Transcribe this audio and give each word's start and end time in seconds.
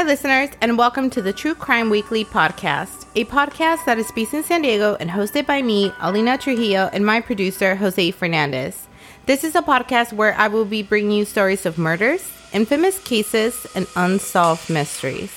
Hi, 0.00 0.06
listeners, 0.06 0.48
and 0.62 0.78
welcome 0.78 1.10
to 1.10 1.20
the 1.20 1.34
True 1.34 1.54
Crime 1.54 1.90
Weekly 1.90 2.24
podcast, 2.24 3.04
a 3.16 3.26
podcast 3.26 3.84
that 3.84 3.98
is 3.98 4.10
based 4.10 4.32
in 4.32 4.42
San 4.42 4.62
Diego 4.62 4.96
and 4.98 5.10
hosted 5.10 5.44
by 5.44 5.60
me, 5.60 5.92
Alina 6.00 6.38
Trujillo, 6.38 6.88
and 6.94 7.04
my 7.04 7.20
producer, 7.20 7.74
Jose 7.74 8.10
Fernandez. 8.12 8.88
This 9.26 9.44
is 9.44 9.54
a 9.54 9.60
podcast 9.60 10.14
where 10.14 10.32
I 10.38 10.48
will 10.48 10.64
be 10.64 10.82
bringing 10.82 11.18
you 11.18 11.26
stories 11.26 11.66
of 11.66 11.76
murders, 11.76 12.32
infamous 12.54 12.98
cases, 13.00 13.66
and 13.74 13.86
unsolved 13.94 14.70
mysteries. 14.70 15.34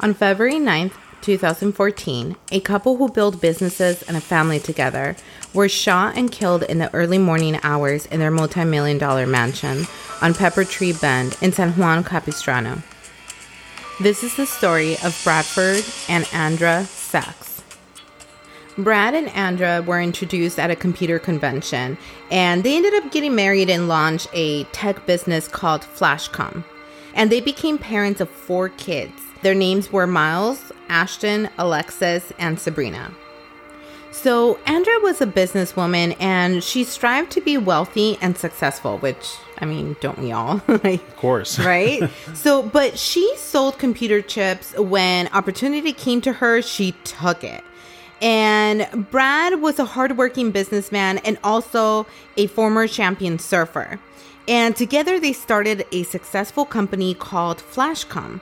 On 0.00 0.14
February 0.14 0.54
9th, 0.54 0.94
2014, 1.20 2.36
a 2.50 2.60
couple 2.60 2.96
who 2.96 3.10
build 3.10 3.42
businesses 3.42 4.02
and 4.04 4.16
a 4.16 4.22
family 4.22 4.58
together 4.58 5.16
were 5.52 5.68
shot 5.68 6.16
and 6.16 6.32
killed 6.32 6.62
in 6.62 6.78
the 6.78 6.92
early 6.94 7.18
morning 7.18 7.60
hours 7.62 8.06
in 8.06 8.20
their 8.20 8.30
multi 8.30 8.64
million 8.64 8.96
dollar 8.96 9.26
mansion 9.26 9.84
on 10.22 10.32
Pepper 10.32 10.64
Tree 10.64 10.94
Bend 10.94 11.36
in 11.42 11.52
San 11.52 11.72
Juan 11.72 12.02
Capistrano. 12.02 12.82
This 14.00 14.24
is 14.24 14.34
the 14.34 14.46
story 14.46 14.96
of 15.04 15.20
Bradford 15.24 15.84
and 16.08 16.26
Andra 16.32 16.86
Sachs. 16.86 17.62
Brad 18.78 19.12
and 19.12 19.28
Andra 19.28 19.82
were 19.82 20.00
introduced 20.00 20.58
at 20.58 20.70
a 20.70 20.74
computer 20.74 21.18
convention, 21.18 21.98
and 22.30 22.64
they 22.64 22.76
ended 22.78 22.94
up 22.94 23.12
getting 23.12 23.34
married 23.34 23.68
and 23.68 23.88
launched 23.88 24.28
a 24.32 24.64
tech 24.72 25.04
business 25.04 25.46
called 25.46 25.82
Flashcom. 25.82 26.64
And 27.12 27.30
they 27.30 27.42
became 27.42 27.76
parents 27.76 28.22
of 28.22 28.30
four 28.30 28.70
kids. 28.70 29.20
Their 29.42 29.54
names 29.54 29.92
were 29.92 30.06
Miles, 30.06 30.72
Ashton, 30.88 31.50
Alexis, 31.58 32.32
and 32.38 32.58
Sabrina. 32.58 33.12
So, 34.12 34.58
Andra 34.66 34.92
was 35.00 35.20
a 35.20 35.26
businesswoman 35.26 36.16
and 36.20 36.62
she 36.64 36.84
strived 36.84 37.30
to 37.32 37.40
be 37.40 37.56
wealthy 37.56 38.18
and 38.20 38.36
successful, 38.36 38.98
which, 38.98 39.36
I 39.58 39.64
mean, 39.64 39.96
don't 40.00 40.18
we 40.18 40.32
all? 40.32 40.60
like, 40.68 41.00
Of 41.06 41.16
course. 41.16 41.58
right? 41.64 42.10
so, 42.34 42.62
but 42.62 42.98
she 42.98 43.34
sold 43.36 43.78
computer 43.78 44.20
chips 44.20 44.76
when 44.76 45.28
opportunity 45.28 45.92
came 45.92 46.20
to 46.22 46.34
her, 46.34 46.60
she 46.60 46.92
took 47.04 47.44
it. 47.44 47.62
And 48.20 49.08
Brad 49.10 49.62
was 49.62 49.78
a 49.78 49.84
hardworking 49.84 50.50
businessman 50.50 51.18
and 51.18 51.38
also 51.42 52.06
a 52.36 52.48
former 52.48 52.86
champion 52.86 53.38
surfer. 53.38 53.98
And 54.48 54.74
together 54.74 55.20
they 55.20 55.32
started 55.32 55.86
a 55.92 56.02
successful 56.02 56.64
company 56.64 57.14
called 57.14 57.58
Flashcom. 57.58 58.40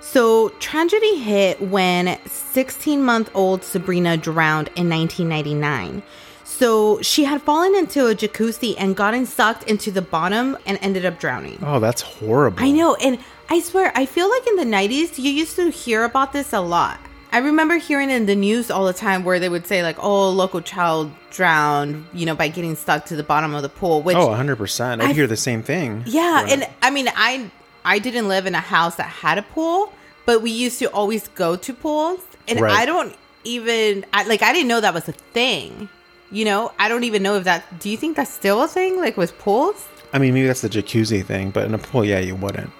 So, 0.00 0.48
tragedy 0.60 1.18
hit 1.18 1.60
when 1.60 2.18
16 2.26 3.02
month 3.02 3.30
old 3.34 3.62
Sabrina 3.62 4.16
drowned 4.16 4.68
in 4.74 4.88
1999. 4.88 6.02
So, 6.44 7.00
she 7.02 7.24
had 7.24 7.42
fallen 7.42 7.74
into 7.76 8.06
a 8.06 8.14
jacuzzi 8.14 8.74
and 8.78 8.96
gotten 8.96 9.26
sucked 9.26 9.64
into 9.64 9.90
the 9.90 10.00
bottom 10.02 10.56
and 10.66 10.78
ended 10.80 11.04
up 11.04 11.20
drowning. 11.20 11.58
Oh, 11.62 11.78
that's 11.78 12.00
horrible. 12.02 12.62
I 12.62 12.70
know. 12.70 12.94
And 12.96 13.18
I 13.50 13.60
swear, 13.60 13.92
I 13.94 14.06
feel 14.06 14.30
like 14.30 14.46
in 14.46 14.56
the 14.56 14.64
90s, 14.64 15.18
you 15.18 15.30
used 15.30 15.56
to 15.56 15.70
hear 15.70 16.04
about 16.04 16.32
this 16.32 16.52
a 16.52 16.60
lot. 16.60 16.98
I 17.30 17.38
remember 17.38 17.76
hearing 17.76 18.08
in 18.08 18.24
the 18.24 18.34
news 18.34 18.70
all 18.70 18.86
the 18.86 18.94
time 18.94 19.22
where 19.24 19.38
they 19.38 19.50
would 19.50 19.66
say, 19.66 19.82
like, 19.82 20.02
oh, 20.02 20.30
local 20.30 20.62
child 20.62 21.12
drowned, 21.30 22.06
you 22.14 22.24
know, 22.24 22.34
by 22.34 22.48
getting 22.48 22.74
stuck 22.74 23.04
to 23.06 23.16
the 23.16 23.22
bottom 23.22 23.52
of 23.54 23.60
the 23.62 23.68
pool, 23.68 24.00
which, 24.02 24.16
Oh, 24.16 24.28
100%. 24.28 25.02
I 25.02 25.10
I- 25.10 25.12
hear 25.12 25.26
the 25.26 25.36
same 25.36 25.62
thing. 25.62 26.04
yeah. 26.06 26.46
And. 26.48 26.66
I 26.80 26.90
mean, 26.90 27.08
I, 27.14 27.50
I 27.84 27.98
didn't 27.98 28.28
live 28.28 28.46
in 28.46 28.54
a 28.54 28.60
house 28.60 28.96
that 28.96 29.08
had 29.08 29.38
a 29.38 29.42
pool, 29.42 29.92
but 30.26 30.42
we 30.42 30.50
used 30.50 30.78
to 30.80 30.86
always 30.86 31.28
go 31.28 31.56
to 31.56 31.74
pools. 31.74 32.20
And 32.46 32.60
Right. 32.60 32.72
I 32.72 32.86
don't 32.86 33.14
even, 33.44 34.04
I, 34.12 34.24
like, 34.24 34.42
I 34.42 34.52
didn't 34.52 34.68
know 34.68 34.80
that 34.80 34.94
was 34.94 35.08
a 35.08 35.12
thing. 35.12 35.88
You 36.30 36.44
know, 36.44 36.72
I 36.78 36.88
don't 36.88 37.04
even 37.04 37.22
know 37.22 37.36
if 37.36 37.44
that, 37.44 37.80
do 37.80 37.88
you 37.88 37.96
think 37.96 38.16
that's 38.16 38.32
still 38.32 38.62
a 38.62 38.68
thing, 38.68 38.98
like 38.98 39.16
with 39.16 39.38
pools? 39.38 39.86
I 40.12 40.18
mean, 40.18 40.34
maybe 40.34 40.46
that's 40.46 40.60
the 40.62 40.68
jacuzzi 40.68 41.24
thing, 41.24 41.50
but 41.50 41.64
in 41.64 41.74
a 41.74 41.78
pool, 41.78 42.04
yeah, 42.04 42.18
you 42.18 42.34
wouldn't. 42.34 42.70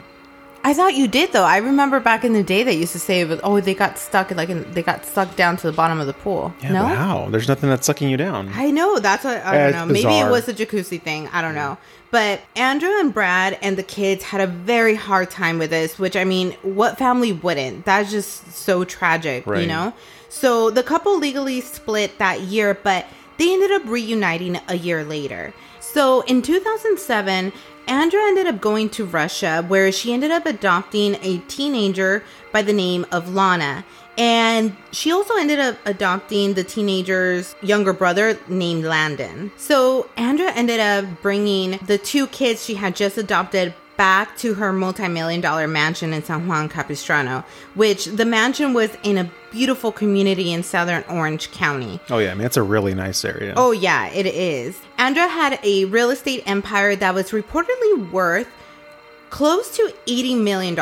I 0.69 0.75
thought 0.75 0.95
you 0.95 1.09
did 1.09 1.33
though. 1.33 1.45
I 1.45 1.57
remember 1.57 1.99
back 1.99 2.25
in 2.25 2.35
the 2.35 2.43
day 2.43 2.63
they 2.63 2.75
used 2.75 2.93
to 2.93 2.99
say, 2.99 3.21
it 3.21 3.29
was, 3.29 3.41
"Oh, 3.43 3.59
they 3.59 3.73
got 3.73 3.99
stuck 3.99 4.31
like 4.33 4.51
in, 4.51 4.71
they 4.75 4.83
got 4.83 5.07
sucked 5.07 5.35
down 5.35 5.57
to 5.57 5.67
the 5.67 5.73
bottom 5.73 5.99
of 5.99 6.07
the 6.07 6.13
pool." 6.13 6.53
Yeah, 6.63 6.73
no, 6.73 6.85
how? 6.85 7.29
There's 7.31 7.49
nothing 7.49 7.71
that's 7.71 7.87
sucking 7.87 8.11
you 8.11 8.19
down. 8.19 8.53
I 8.55 8.71
know 8.71 8.99
that's 8.99 9.25
what 9.25 9.43
I 9.47 9.53
don't 9.57 9.69
it's 9.69 9.77
know. 9.77 9.87
Maybe 9.87 10.19
it 10.19 10.31
was 10.31 10.45
the 10.45 10.53
jacuzzi 10.53 11.01
thing. 11.01 11.27
I 11.28 11.41
don't 11.41 11.55
know. 11.55 11.78
But 12.11 12.43
Andrew 12.55 12.93
and 13.01 13.15
Brad 13.15 13.59
and 13.62 13.78
the 13.78 13.83
kids 13.83 14.25
had 14.25 14.43
a 14.43 14.47
very 14.47 14.95
hard 14.95 15.31
time 15.31 15.59
with 15.59 15.71
this. 15.71 15.99
Which 15.99 16.17
I 16.17 16.25
mean, 16.25 16.53
what 16.61 16.99
family 16.99 17.33
wouldn't? 17.33 17.87
That's 17.87 18.11
just 18.11 18.53
so 18.53 18.84
tragic, 18.84 19.47
you 19.47 19.67
know. 19.67 19.95
So 20.28 20.69
the 20.69 20.83
couple 20.83 21.17
legally 21.17 21.62
split 21.62 22.19
that 22.19 22.43
year, 22.43 22.75
but 22.75 23.07
they 23.39 23.51
ended 23.55 23.71
up 23.71 23.87
reuniting 23.87 24.61
a 24.69 24.77
year 24.77 25.03
later. 25.03 25.55
So 25.81 26.21
in 26.23 26.43
2007, 26.43 27.55
Andra 27.88 28.21
ended 28.25 28.47
up 28.47 28.60
going 28.60 28.91
to 28.91 29.06
Russia 29.06 29.65
where 29.66 29.91
she 29.91 30.12
ended 30.12 30.31
up 30.31 30.44
adopting 30.44 31.16
a 31.22 31.38
teenager 31.49 32.22
by 32.53 32.60
the 32.60 32.72
name 32.72 33.06
of 33.10 33.34
Lana. 33.34 33.84
And 34.19 34.76
she 34.91 35.10
also 35.10 35.37
ended 35.37 35.59
up 35.59 35.76
adopting 35.87 36.54
the 36.54 36.65
teenager's 36.65 37.54
younger 37.62 37.94
brother 37.94 38.38
named 38.47 38.84
Landon. 38.84 39.53
So 39.56 40.10
Andra 40.16 40.53
ended 40.53 40.81
up 40.81 41.22
bringing 41.22 41.78
the 41.87 41.97
two 41.97 42.27
kids 42.27 42.65
she 42.65 42.75
had 42.75 42.94
just 42.94 43.16
adopted 43.16 43.75
back 43.98 44.34
to 44.38 44.54
her 44.54 44.72
multi-million 44.72 45.42
dollar 45.42 45.69
mansion 45.69 46.14
in 46.14 46.22
San 46.22 46.47
Juan 46.48 46.70
Capistrano, 46.70 47.44
which 47.75 48.06
the 48.06 48.25
mansion 48.25 48.72
was 48.72 48.97
in 49.03 49.19
a 49.19 49.31
beautiful 49.50 49.92
community 49.92 50.53
in 50.53 50.62
southern 50.62 51.04
Orange 51.10 51.50
County. 51.50 52.00
oh, 52.09 52.19
yeah. 52.19 52.31
I 52.31 52.34
mean, 52.34 52.47
it's 52.47 52.56
a 52.56 52.62
really 52.62 52.94
nice 52.94 53.22
area. 53.25 53.53
Oh, 53.56 53.72
yeah, 53.72 54.09
it 54.09 54.25
is. 54.26 54.81
Andra 54.97 55.28
had 55.28 55.59
a 55.62 55.84
real 55.86 56.09
estate 56.10 56.42
empire 56.47 56.97
that 56.97 57.12
was 57.14 57.32
reportedly 57.32 58.10
worth 58.10 58.48
close 59.31 59.76
to 59.76 59.92
$80 60.06 60.42
million. 60.42 60.75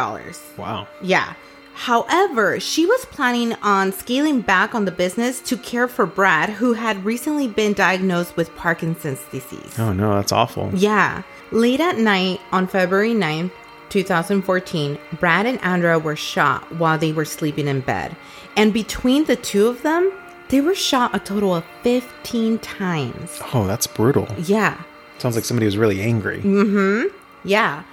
Wow. 0.56 0.86
Yeah. 1.02 1.34
However, 1.74 2.58
she 2.58 2.86
was 2.86 3.04
planning 3.06 3.52
on 3.62 3.92
scaling 3.92 4.40
back 4.40 4.74
on 4.74 4.84
the 4.86 4.92
business 4.92 5.40
to 5.42 5.56
care 5.58 5.88
for 5.88 6.06
Brad, 6.06 6.48
who 6.50 6.72
had 6.72 7.04
recently 7.04 7.48
been 7.48 7.72
diagnosed 7.74 8.36
with 8.36 8.54
Parkinson's 8.56 9.20
disease. 9.30 9.78
Oh, 9.78 9.92
no, 9.92 10.14
that's 10.14 10.32
awful. 10.32 10.70
Yeah. 10.74 11.22
Late 11.52 11.80
at 11.80 11.98
night 11.98 12.40
on 12.50 12.66
February 12.66 13.12
9th, 13.12 13.52
2014, 13.88 14.98
Brad 15.20 15.46
and 15.46 15.60
Andra 15.62 15.98
were 15.98 16.16
shot 16.16 16.74
while 16.74 16.98
they 16.98 17.12
were 17.12 17.24
sleeping 17.24 17.68
in 17.68 17.80
bed. 17.80 18.16
And 18.56 18.72
between 18.72 19.24
the 19.24 19.36
two 19.36 19.68
of 19.68 19.82
them, 19.82 20.12
they 20.48 20.60
were 20.60 20.74
shot 20.74 21.14
a 21.14 21.18
total 21.18 21.54
of 21.54 21.64
15 21.82 22.58
times. 22.58 23.40
Oh, 23.54 23.66
that's 23.66 23.86
brutal. 23.86 24.28
Yeah. 24.38 24.82
Sounds 25.18 25.36
like 25.36 25.44
somebody 25.44 25.66
was 25.66 25.78
really 25.78 26.00
angry. 26.00 26.40
Mm 26.40 26.70
hmm. 26.70 27.16
Yeah. 27.44 27.84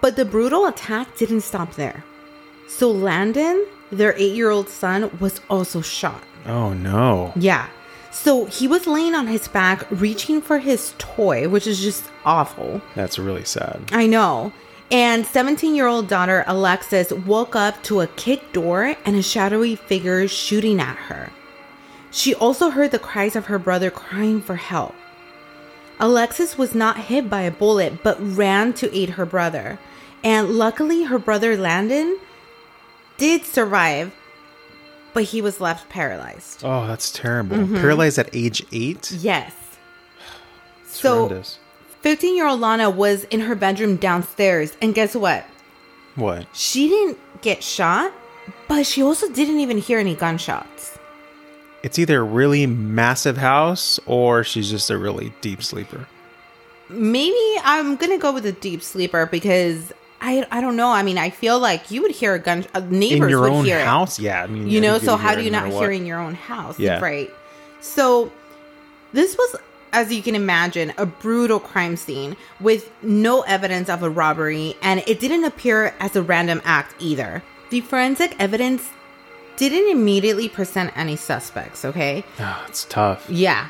But 0.00 0.16
the 0.16 0.24
brutal 0.24 0.66
attack 0.66 1.16
didn't 1.16 1.40
stop 1.40 1.74
there. 1.74 2.04
So 2.68 2.90
Landon, 2.90 3.66
their 3.90 4.14
eight 4.16 4.34
year 4.34 4.50
old 4.50 4.68
son, 4.68 5.16
was 5.18 5.40
also 5.48 5.80
shot. 5.80 6.22
Oh, 6.46 6.72
no. 6.74 7.32
Yeah. 7.36 7.68
So 8.10 8.46
he 8.46 8.66
was 8.66 8.86
laying 8.86 9.14
on 9.14 9.26
his 9.26 9.48
back, 9.48 9.86
reaching 9.90 10.40
for 10.40 10.58
his 10.58 10.94
toy, 10.98 11.48
which 11.48 11.66
is 11.66 11.80
just 11.80 12.04
awful. 12.24 12.80
That's 12.94 13.18
really 13.18 13.44
sad. 13.44 13.82
I 13.92 14.06
know. 14.06 14.52
And 14.90 15.26
17 15.26 15.74
year 15.74 15.86
old 15.86 16.08
daughter 16.08 16.44
Alexis 16.46 17.12
woke 17.12 17.54
up 17.54 17.82
to 17.84 18.00
a 18.00 18.06
kick 18.06 18.52
door 18.52 18.96
and 19.04 19.16
a 19.16 19.22
shadowy 19.22 19.76
figure 19.76 20.26
shooting 20.26 20.80
at 20.80 20.96
her. 20.96 21.30
She 22.10 22.34
also 22.34 22.70
heard 22.70 22.90
the 22.90 22.98
cries 22.98 23.36
of 23.36 23.46
her 23.46 23.58
brother 23.58 23.90
crying 23.90 24.40
for 24.40 24.56
help. 24.56 24.94
Alexis 26.00 26.56
was 26.56 26.74
not 26.74 26.96
hit 26.96 27.28
by 27.28 27.42
a 27.42 27.50
bullet 27.50 28.02
but 28.02 28.16
ran 28.20 28.72
to 28.74 28.94
aid 28.96 29.10
her 29.10 29.26
brother. 29.26 29.78
And 30.24 30.50
luckily, 30.50 31.04
her 31.04 31.18
brother 31.18 31.56
Landon 31.56 32.18
did 33.18 33.44
survive, 33.44 34.14
but 35.12 35.24
he 35.24 35.42
was 35.42 35.60
left 35.60 35.88
paralyzed. 35.88 36.62
Oh, 36.64 36.86
that's 36.86 37.10
terrible. 37.10 37.56
Mm-hmm. 37.56 37.76
Paralyzed 37.76 38.18
at 38.18 38.28
age 38.32 38.64
eight? 38.72 39.10
Yes. 39.12 39.52
So, 40.90 41.42
15 42.00 42.34
year 42.34 42.48
old 42.48 42.60
Lana 42.60 42.90
was 42.90 43.24
in 43.24 43.40
her 43.40 43.54
bedroom 43.54 43.96
downstairs, 43.96 44.76
and 44.80 44.94
guess 44.94 45.14
what? 45.14 45.44
What? 46.16 46.46
She 46.52 46.88
didn't 46.88 47.18
get 47.42 47.62
shot, 47.62 48.12
but 48.66 48.84
she 48.86 49.02
also 49.02 49.30
didn't 49.30 49.60
even 49.60 49.78
hear 49.78 49.98
any 49.98 50.16
gunshots. 50.16 50.98
It's 51.82 51.98
either 51.98 52.20
a 52.20 52.24
really 52.24 52.66
massive 52.66 53.36
house 53.36 54.00
or 54.06 54.42
she's 54.42 54.70
just 54.70 54.90
a 54.90 54.98
really 54.98 55.32
deep 55.40 55.62
sleeper. 55.62 56.08
Maybe 56.88 57.38
I'm 57.62 57.96
gonna 57.96 58.18
go 58.18 58.32
with 58.32 58.46
a 58.46 58.52
deep 58.52 58.82
sleeper 58.82 59.26
because 59.26 59.92
I 60.20 60.46
I 60.50 60.60
don't 60.60 60.76
know. 60.76 60.90
I 60.90 61.02
mean, 61.02 61.18
I 61.18 61.30
feel 61.30 61.58
like 61.60 61.90
you 61.90 62.02
would 62.02 62.10
hear 62.10 62.34
a 62.34 62.38
gun. 62.38 62.64
Uh, 62.74 62.80
neighbors 62.80 63.26
In 63.26 63.28
your 63.28 63.40
would 63.42 63.52
own 63.52 63.64
hear 63.64 63.78
it. 63.78 63.84
house? 63.86 64.18
Yeah. 64.18 64.42
I 64.42 64.46
mean, 64.46 64.68
you 64.68 64.80
know. 64.80 64.98
So 64.98 65.16
how 65.16 65.34
do 65.34 65.42
you 65.42 65.50
not 65.50 65.68
hear 65.68 65.90
in 65.90 66.06
your 66.06 66.18
own 66.18 66.34
house? 66.34 66.78
Yeah. 66.78 66.98
Right. 67.00 67.30
So 67.80 68.32
this 69.12 69.36
was, 69.36 69.56
as 69.92 70.12
you 70.12 70.22
can 70.22 70.34
imagine, 70.34 70.92
a 70.98 71.06
brutal 71.06 71.60
crime 71.60 71.96
scene 71.96 72.36
with 72.60 72.90
no 73.02 73.42
evidence 73.42 73.88
of 73.88 74.02
a 74.02 74.10
robbery, 74.10 74.74
and 74.82 75.02
it 75.06 75.20
didn't 75.20 75.44
appear 75.44 75.94
as 76.00 76.16
a 76.16 76.22
random 76.22 76.60
act 76.64 76.94
either. 76.98 77.42
The 77.70 77.80
forensic 77.82 78.34
evidence 78.40 78.88
didn't 79.56 79.90
immediately 79.90 80.48
present 80.48 80.92
any 80.96 81.16
suspects. 81.16 81.84
Okay. 81.84 82.24
Oh, 82.40 82.64
it's 82.68 82.84
tough. 82.86 83.28
Yeah. 83.30 83.68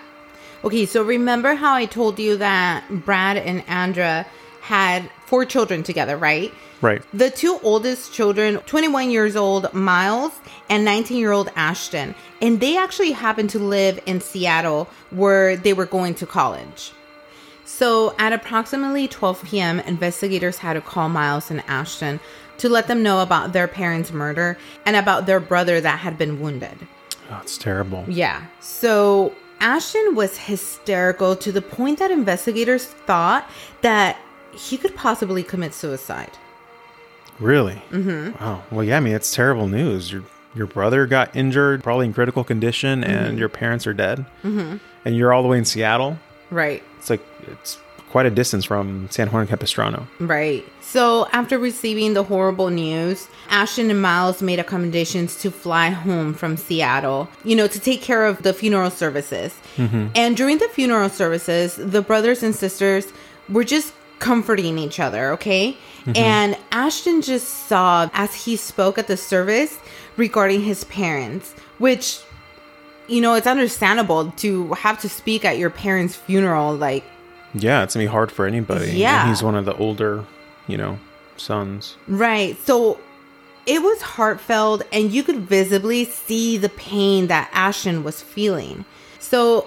Okay, 0.65 0.87
so 0.87 1.03
remember 1.03 1.55
how 1.55 1.75
I 1.75 1.87
told 1.87 2.19
you 2.19 2.37
that 2.39 2.85
Brad 2.91 3.37
and 3.37 3.63
Andra 3.69 4.27
had 4.69 5.11
four 5.25 5.47
children 5.47 5.83
together, 5.83 6.19
right? 6.19 6.53
Right. 6.83 7.03
The 7.15 7.31
two 7.31 7.59
oldest 7.63 8.13
children, 8.13 8.59
21 8.67 9.11
years 9.11 9.35
old 9.35 9.73
Miles 9.73 10.33
and 10.69 10.85
19 10.85 11.17
year 11.17 11.33
old 11.33 11.51
Ashton, 11.57 12.15
and 12.43 12.61
they 12.61 12.77
actually 12.77 13.13
happened 13.13 13.49
to 13.51 13.59
live 13.59 13.99
in 14.05 14.21
Seattle 14.21 14.87
where 15.09 15.57
they 15.57 15.73
were 15.73 15.87
going 15.87 16.15
to 16.17 16.27
college. 16.27 16.93
So 17.65 18.15
at 18.19 18.35
approximately 18.35 19.09
12 19.09 19.45
p.m., 19.45 19.81
investigators 19.81 20.59
had 20.59 20.75
to 20.75 20.83
call 20.83 21.09
Miles 21.09 21.51
and 21.51 21.65
Ashton 21.67 22.21
to 22.59 22.69
let 22.69 22.89
them 22.89 23.03
know 23.03 23.23
about 23.23 23.55
their 23.55 23.69
parents' 23.69 24.13
murder 24.13 24.59
and 24.85 24.97
about 24.97 25.25
their 25.25 25.41
brother 25.41 25.81
that 25.81 25.99
had 26.01 26.19
been 26.19 26.41
wounded. 26.41 26.77
Oh, 27.31 27.39
it's 27.43 27.57
terrible. 27.57 28.05
Yeah. 28.07 28.45
So 28.61 29.35
Ashton 29.61 30.15
was 30.15 30.37
hysterical 30.37 31.37
to 31.37 31.53
the 31.53 31.63
point 31.63 31.99
that 32.01 32.11
investigators 32.11 32.85
thought 32.85 33.49
that 33.81 34.19
he 34.53 34.77
could 34.77 34.95
possibly 34.95 35.43
commit 35.43 35.75
suicide. 35.75 36.33
Really? 37.39 37.83
Mm-hmm. 37.91 38.43
Wow. 38.43 38.63
Well, 38.71 38.85
yeah. 38.85 38.97
I 38.97 39.01
mean, 39.01 39.15
it's 39.15 39.35
terrible 39.35 39.69
news. 39.69 40.13
Your 40.13 40.25
your 40.55 40.67
brother 40.67 41.07
got 41.07 41.35
injured, 41.37 41.83
probably 41.83 42.07
in 42.07 42.13
critical 42.13 42.43
condition, 42.43 43.05
and 43.05 43.39
your 43.39 43.49
parents 43.49 43.87
are 43.87 43.95
dead, 43.95 44.27
mm-hmm. 44.43 44.79
and 45.05 45.17
you're 45.17 45.33
all 45.33 45.43
the 45.43 45.49
way 45.49 45.59
in 45.59 45.65
Seattle. 45.65 46.19
Right. 46.51 46.83
It's 46.99 47.11
like 47.11 47.21
it's 47.47 47.79
quite 48.11 48.27
a 48.27 48.31
distance 48.31 48.65
from 48.65 49.09
San 49.11 49.29
Juan 49.29 49.47
Capistrano. 49.47 50.07
Right. 50.19 50.65
So, 50.81 51.29
after 51.33 51.59
receiving 51.59 52.15
the 52.15 52.23
horrible 52.23 52.71
news, 52.71 53.29
Ashton 53.51 53.91
and 53.91 54.01
Miles 54.01 54.41
made 54.41 54.59
accommodations 54.59 55.37
to 55.43 55.51
fly 55.51 55.91
home 55.91 56.33
from 56.33 56.57
Seattle, 56.57 57.29
you 57.45 57.55
know, 57.55 57.67
to 57.67 57.79
take 57.79 58.01
care 58.01 58.25
of 58.25 58.43
the 58.43 58.55
funeral 58.55 58.91
services. 58.91 59.55
And 60.15 60.37
during 60.37 60.59
the 60.59 60.69
funeral 60.69 61.11
services, 61.11 61.77
the 61.77 62.01
brothers 62.03 62.43
and 62.43 62.55
sisters 62.55 63.13
were 63.49 63.65
just 63.65 63.93
comforting 64.19 64.79
each 64.79 65.01
other, 65.01 65.33
okay? 65.33 65.77
Mm-hmm. 66.05 66.17
And 66.17 66.59
Ashton 66.73 67.23
just 67.23 67.67
sobbed 67.69 68.13
as 68.15 68.35
he 68.35 68.57
spoke 68.57 68.99
at 68.99 69.07
the 69.07 69.17
service 69.17 69.79
regarding 70.17 70.63
his 70.63 70.85
parents, 70.85 71.55
which, 71.79 72.21
you 73.07 73.21
know, 73.21 73.35
it's 73.35 73.47
understandable 73.47 74.31
to 74.33 74.73
have 74.75 75.01
to 75.01 75.09
speak 75.09 75.45
at 75.45 75.59
your 75.59 75.71
parents' 75.71 76.17
funeral. 76.17 76.75
Like, 76.75 77.05
Yeah, 77.55 77.83
it's 77.83 77.95
gonna 77.95 78.05
be 78.05 78.11
hard 78.11 78.31
for 78.31 78.47
anybody. 78.47 78.93
Yeah. 78.93 79.23
And 79.23 79.29
he's 79.31 79.43
one 79.43 79.55
of 79.55 79.65
the 79.65 79.75
older, 79.77 80.25
you 80.67 80.77
know, 80.77 80.99
sons. 81.37 81.97
Right. 82.07 82.57
So 82.67 82.99
it 83.67 83.83
was 83.83 84.01
heartfelt, 84.01 84.83
and 84.93 85.13
you 85.13 85.23
could 85.23 85.41
visibly 85.41 86.05
see 86.07 86.57
the 86.57 86.71
pain 86.71 87.27
that 87.27 87.51
Ashton 87.53 88.03
was 88.03 88.23
feeling. 88.23 88.85
So, 89.19 89.67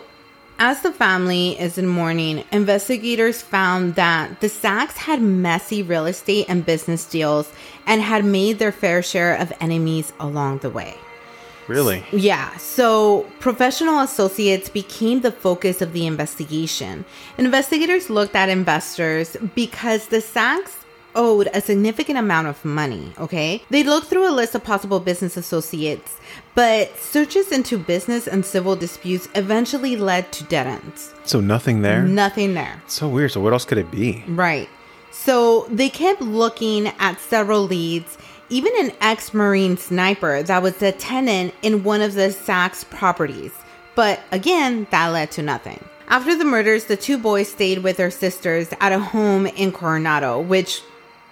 as 0.62 0.84
the 0.84 0.92
family 0.92 1.60
is 1.60 1.80
in 1.80 1.88
mourning, 1.88 2.44
investigators 2.52 3.42
found 3.42 3.96
that 3.96 4.42
the 4.42 4.48
Sachs 4.48 4.96
had 4.96 5.20
messy 5.20 5.82
real 5.82 6.06
estate 6.06 6.46
and 6.48 6.64
business 6.64 7.04
deals 7.08 7.52
and 7.88 8.00
had 8.00 8.24
made 8.24 8.60
their 8.60 8.72
fair 8.72 9.02
share 9.02 9.34
of 9.36 9.52
enemies 9.60 10.14
along 10.20 10.60
the 10.60 10.70
way. 10.70 10.96
Really? 11.68 12.04
Yeah, 12.12 12.56
so 12.58 13.26
professional 13.40 14.02
associates 14.02 14.70
became 14.70 15.22
the 15.22 15.32
focus 15.32 15.82
of 15.82 15.94
the 15.94 16.06
investigation. 16.06 17.06
Investigators 17.40 18.12
looked 18.12 18.36
at 18.36 18.48
investors 18.48 19.36
because 19.56 20.08
the 20.08 20.22
Sachs 20.22 20.81
owed 21.16 21.50
a 21.54 21.62
significant 21.62 22.18
amount 22.18 22.48
of 22.48 22.64
money, 22.64 23.14
okay? 23.20 23.64
They 23.70 23.84
looked 23.84 24.08
through 24.08 24.30
a 24.30 24.32
list 24.32 24.56
of 24.56 24.64
possible 24.64 25.00
business 25.00 25.38
associates, 25.38 26.18
but 26.56 26.98
searches 26.98 27.52
into 27.52 27.78
business 27.78 28.28
and 28.28 28.46
civil 28.46 28.76
disputes 28.76 29.28
eventually 29.36 29.96
led 29.96 30.32
to 30.34 30.44
dead 30.46 30.68
ends. 30.68 31.14
So 31.24 31.40
nothing 31.40 31.82
there. 31.82 32.04
Nothing 32.04 32.54
there. 32.54 32.82
So 32.88 33.08
weird. 33.08 33.32
So 33.32 33.42
what 33.42 33.54
else 33.54 33.66
could 33.66 33.78
it 33.78 33.92
be? 33.92 34.24
Right. 34.28 34.70
So 35.12 35.68
they 35.70 35.90
kept 35.90 36.22
looking 36.22 36.88
at 37.00 37.20
several 37.20 37.64
leads, 37.64 38.18
even 38.50 38.74
an 38.80 38.92
ex 39.02 39.34
Marine 39.34 39.78
sniper 39.78 40.44
that 40.44 40.64
was 40.64 40.82
a 40.82 40.92
tenant 40.92 41.54
in 41.62 41.84
one 41.84 42.02
of 42.02 42.14
the 42.14 42.32
Sachs 42.32 42.84
properties. 42.86 43.52
But 43.96 44.22
again, 44.32 44.88
that 44.92 45.08
led 45.08 45.32
to 45.32 45.42
nothing. 45.42 45.84
After 46.08 46.36
the 46.36 46.44
murders, 46.44 46.86
the 46.86 46.98
two 46.98 47.18
boys 47.18 47.50
stayed 47.50 47.80
with 47.84 47.96
their 47.96 48.12
sisters 48.12 48.68
at 48.82 48.92
a 48.92 49.00
home 49.00 49.48
in 49.48 49.72
Coronado, 49.72 50.42
which, 50.42 50.82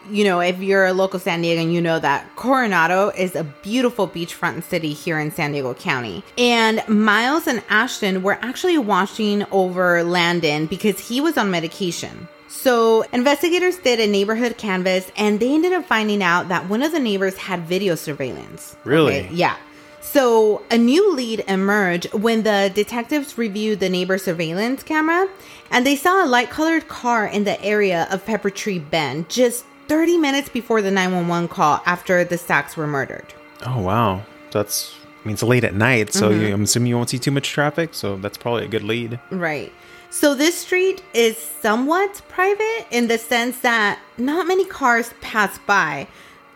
you 0.09 0.23
know, 0.23 0.39
if 0.39 0.59
you're 0.59 0.85
a 0.85 0.93
local 0.93 1.19
San 1.19 1.43
Diegan, 1.43 1.71
you 1.71 1.81
know 1.81 1.99
that 1.99 2.35
Coronado 2.35 3.09
is 3.09 3.35
a 3.35 3.43
beautiful 3.43 4.07
beachfront 4.07 4.63
city 4.63 4.93
here 4.93 5.19
in 5.19 5.31
San 5.31 5.51
Diego 5.51 5.73
County. 5.73 6.23
And 6.37 6.87
Miles 6.87 7.47
and 7.47 7.63
Ashton 7.69 8.23
were 8.23 8.39
actually 8.41 8.77
watching 8.77 9.45
over 9.51 10.03
Landon 10.03 10.65
because 10.65 10.99
he 10.99 11.21
was 11.21 11.37
on 11.37 11.51
medication. 11.51 12.27
So, 12.47 13.03
investigators 13.13 13.77
did 13.77 13.99
a 13.99 14.07
neighborhood 14.07 14.57
canvas 14.57 15.11
and 15.15 15.39
they 15.39 15.53
ended 15.53 15.71
up 15.71 15.85
finding 15.85 16.23
out 16.23 16.49
that 16.49 16.67
one 16.67 16.81
of 16.81 16.91
the 16.91 16.99
neighbors 16.99 17.37
had 17.37 17.61
video 17.61 17.95
surveillance. 17.95 18.75
Really? 18.83 19.27
Yeah. 19.31 19.55
So, 20.01 20.63
a 20.71 20.77
new 20.77 21.13
lead 21.13 21.43
emerged 21.47 22.11
when 22.13 22.41
the 22.41 22.71
detectives 22.73 23.37
reviewed 23.37 23.79
the 23.79 23.89
neighbor 23.89 24.17
surveillance 24.17 24.81
camera 24.81 25.29
and 25.69 25.85
they 25.85 25.95
saw 25.95 26.25
a 26.25 26.27
light 26.27 26.49
colored 26.49 26.87
car 26.87 27.27
in 27.27 27.43
the 27.43 27.61
area 27.63 28.07
of 28.09 28.25
Pepper 28.25 28.49
Tree 28.49 28.79
Bend 28.79 29.29
just 29.29 29.65
30 29.89 30.17
minutes 30.17 30.47
before 30.49 30.81
the 30.81 30.91
911 30.91 31.49
call 31.49 31.81
after 31.85 32.23
the 32.23 32.37
Sachs 32.37 32.77
were 32.77 32.87
murdered. 32.87 33.33
Oh 33.65 33.81
wow. 33.81 34.21
That's. 34.51 34.95
I 35.23 35.27
mean, 35.27 35.33
it's 35.33 35.43
late 35.43 35.65
at 35.65 35.75
night, 35.75 36.13
so 36.13 36.29
Mm-hmm. 36.29 36.41
you, 36.41 36.53
I'm 36.53 36.63
assuming 36.63 36.87
you 36.87 36.95
won't 36.95 37.09
see 37.09 37.19
too 37.19 37.31
much 37.31 37.49
traffic. 37.49 37.93
So 37.93 38.15
that's 38.15 38.37
probably 38.37 38.63
a 38.63 38.69
good 38.69 38.83
lead. 38.83 39.19
Right. 39.31 39.73
So 40.09 40.33
this 40.33 40.55
street 40.59 41.03
is 41.13 41.37
somewhat 41.37 42.21
private 42.29 42.85
in 42.89 43.09
the 43.09 43.17
sense 43.17 43.59
that 43.59 43.99
not 44.17 44.47
many 44.47 44.63
cars 44.65 45.13
pass 45.19 45.59
by, 45.67 46.07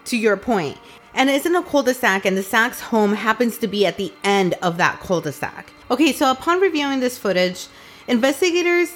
to 0.06 0.18
your 0.18 0.38
point. 0.38 0.77
And 1.13 1.30
it's 1.30 1.45
in 1.45 1.56
a 1.56 1.62
cul-de-sac, 1.62 2.25
and 2.25 2.35
the 2.35 2.41
Sachs 2.41 2.80
home 2.80 3.13
happens 3.13 3.57
to 3.59 3.68
be 3.68 3.85
at 3.85 3.97
the 3.97 4.12
end 4.24 4.56
of 4.63 4.77
that 4.77 5.00
cul-de-sac. 5.01 5.71
Okay, 5.91 6.12
so 6.13 6.31
upon 6.31 6.59
reviewing 6.62 7.01
this 7.01 7.18
footage, 7.19 7.68
investigators 8.07 8.94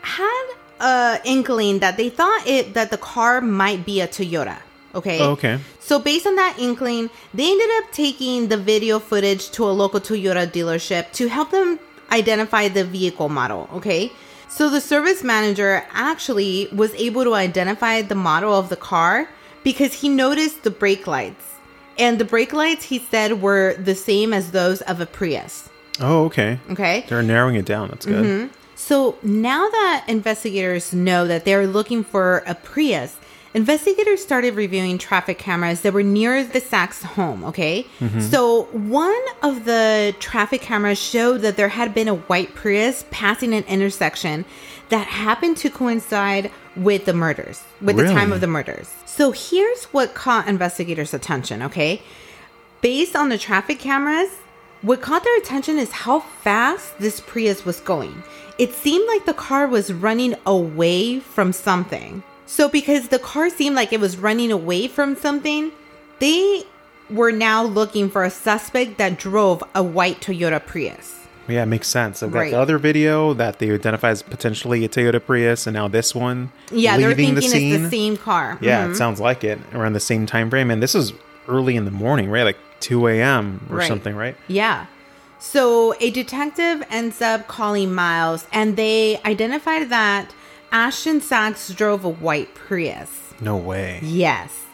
had 0.00 0.46
a 0.80 1.20
inkling 1.24 1.78
that 1.80 1.96
they 1.96 2.08
thought 2.08 2.46
it 2.46 2.74
that 2.74 2.90
the 2.90 2.98
car 2.98 3.40
might 3.40 3.84
be 3.84 4.00
a 4.00 4.08
Toyota. 4.08 4.58
Okay. 4.94 5.20
Oh, 5.20 5.32
okay. 5.32 5.58
So 5.80 5.98
based 5.98 6.26
on 6.26 6.36
that 6.36 6.58
inkling, 6.58 7.10
they 7.34 7.50
ended 7.50 7.68
up 7.78 7.92
taking 7.92 8.48
the 8.48 8.56
video 8.56 8.98
footage 8.98 9.50
to 9.52 9.64
a 9.64 9.72
local 9.72 10.00
Toyota 10.00 10.46
dealership 10.46 11.12
to 11.12 11.28
help 11.28 11.50
them 11.50 11.78
identify 12.10 12.68
the 12.68 12.84
vehicle 12.84 13.28
model, 13.28 13.68
okay? 13.74 14.10
So 14.48 14.70
the 14.70 14.80
service 14.80 15.22
manager 15.22 15.84
actually 15.92 16.68
was 16.72 16.94
able 16.94 17.22
to 17.24 17.34
identify 17.34 18.00
the 18.00 18.14
model 18.14 18.54
of 18.54 18.70
the 18.70 18.76
car 18.76 19.28
because 19.62 19.92
he 19.92 20.08
noticed 20.08 20.62
the 20.62 20.70
brake 20.70 21.06
lights. 21.06 21.44
And 21.98 22.18
the 22.18 22.24
brake 22.24 22.52
lights 22.54 22.84
he 22.84 22.98
said 22.98 23.42
were 23.42 23.74
the 23.74 23.94
same 23.94 24.32
as 24.32 24.52
those 24.52 24.80
of 24.82 25.00
a 25.00 25.06
Prius, 25.06 25.68
Oh, 26.00 26.24
okay. 26.26 26.58
okay? 26.70 27.04
They're 27.08 27.22
narrowing 27.22 27.56
it 27.56 27.66
down. 27.66 27.88
That's 27.88 28.06
good. 28.06 28.24
Mm-hmm. 28.24 28.57
So 28.78 29.18
now 29.24 29.68
that 29.68 30.04
investigators 30.06 30.92
know 30.92 31.26
that 31.26 31.44
they're 31.44 31.66
looking 31.66 32.04
for 32.04 32.44
a 32.46 32.54
Prius, 32.54 33.16
investigators 33.52 34.22
started 34.22 34.54
reviewing 34.54 34.98
traffic 34.98 35.36
cameras 35.36 35.80
that 35.80 35.92
were 35.92 36.04
near 36.04 36.44
the 36.44 36.60
Sachs 36.60 37.02
home, 37.02 37.42
okay? 37.44 37.88
Mm-hmm. 37.98 38.20
So 38.20 38.66
one 38.66 39.20
of 39.42 39.64
the 39.64 40.14
traffic 40.20 40.60
cameras 40.60 40.96
showed 40.96 41.38
that 41.38 41.56
there 41.56 41.70
had 41.70 41.92
been 41.92 42.06
a 42.06 42.14
white 42.14 42.54
Prius 42.54 43.04
passing 43.10 43.52
an 43.52 43.64
intersection 43.64 44.44
that 44.90 45.08
happened 45.08 45.56
to 45.58 45.70
coincide 45.70 46.52
with 46.76 47.04
the 47.04 47.12
murders, 47.12 47.64
with 47.80 47.96
the 47.96 48.04
time 48.04 48.32
of 48.32 48.40
the 48.40 48.46
murders. 48.46 48.94
So 49.06 49.32
here's 49.32 49.86
what 49.86 50.14
caught 50.14 50.46
investigators' 50.46 51.12
attention, 51.12 51.62
okay? 51.62 52.00
Based 52.80 53.16
on 53.16 53.28
the 53.28 53.38
traffic 53.38 53.80
cameras, 53.80 54.30
what 54.82 55.02
caught 55.02 55.24
their 55.24 55.36
attention 55.36 55.78
is 55.78 55.90
how 55.90 56.20
fast 56.20 56.96
this 57.00 57.18
Prius 57.18 57.64
was 57.64 57.80
going. 57.80 58.22
It 58.58 58.74
seemed 58.74 59.06
like 59.08 59.24
the 59.24 59.34
car 59.34 59.66
was 59.68 59.92
running 59.92 60.34
away 60.44 61.20
from 61.20 61.52
something. 61.52 62.22
So, 62.46 62.68
because 62.68 63.08
the 63.08 63.18
car 63.18 63.50
seemed 63.50 63.76
like 63.76 63.92
it 63.92 64.00
was 64.00 64.16
running 64.16 64.50
away 64.50 64.88
from 64.88 65.14
something, 65.16 65.70
they 66.18 66.64
were 67.10 67.30
now 67.30 67.62
looking 67.62 68.10
for 68.10 68.24
a 68.24 68.30
suspect 68.30 68.98
that 68.98 69.18
drove 69.18 69.62
a 69.74 69.82
white 69.82 70.20
Toyota 70.20 70.64
Prius. 70.64 71.14
Yeah, 71.46 71.62
it 71.62 71.66
makes 71.66 71.88
sense. 71.88 72.22
I've 72.22 72.30
got 72.32 72.40
Right. 72.40 72.50
the 72.50 72.58
other 72.60 72.76
video 72.78 73.32
that 73.34 73.58
they 73.58 73.70
identify 73.70 74.10
as 74.10 74.22
potentially 74.22 74.84
a 74.84 74.88
Toyota 74.88 75.24
Prius, 75.24 75.66
and 75.66 75.74
now 75.74 75.88
this 75.88 76.14
one. 76.14 76.50
Yeah, 76.70 76.98
they're 76.98 77.14
thinking 77.14 77.36
it's 77.38 77.52
the 77.52 77.88
same 77.88 78.16
car. 78.18 78.58
Yeah, 78.60 78.86
Mhm. 78.86 78.90
it 78.92 78.96
sounds 78.96 79.20
like 79.20 79.44
it 79.44 79.58
around 79.72 79.92
the 79.94 80.00
same 80.00 80.26
time 80.26 80.50
frame, 80.50 80.70
and 80.70 80.82
this 80.82 80.94
is 80.94 81.12
early 81.48 81.76
in 81.76 81.84
the 81.86 81.90
morning, 81.90 82.28
right? 82.28 82.42
Like 82.44 82.58
two 82.80 83.06
a.m. 83.08 83.60
or 83.70 83.76
Right. 83.78 83.88
something, 83.88 84.14
right? 84.14 84.36
Yeah. 84.48 84.86
So 85.38 85.94
a 86.00 86.10
detective 86.10 86.82
ends 86.90 87.22
up 87.22 87.46
calling 87.46 87.94
Miles 87.94 88.46
and 88.52 88.76
they 88.76 89.20
identified 89.24 89.88
that 89.90 90.34
Ashton 90.72 91.20
Sachs 91.20 91.70
drove 91.70 92.04
a 92.04 92.08
white 92.08 92.54
Prius. 92.54 93.32
No 93.40 93.56
way. 93.56 94.00
Yes. 94.02 94.64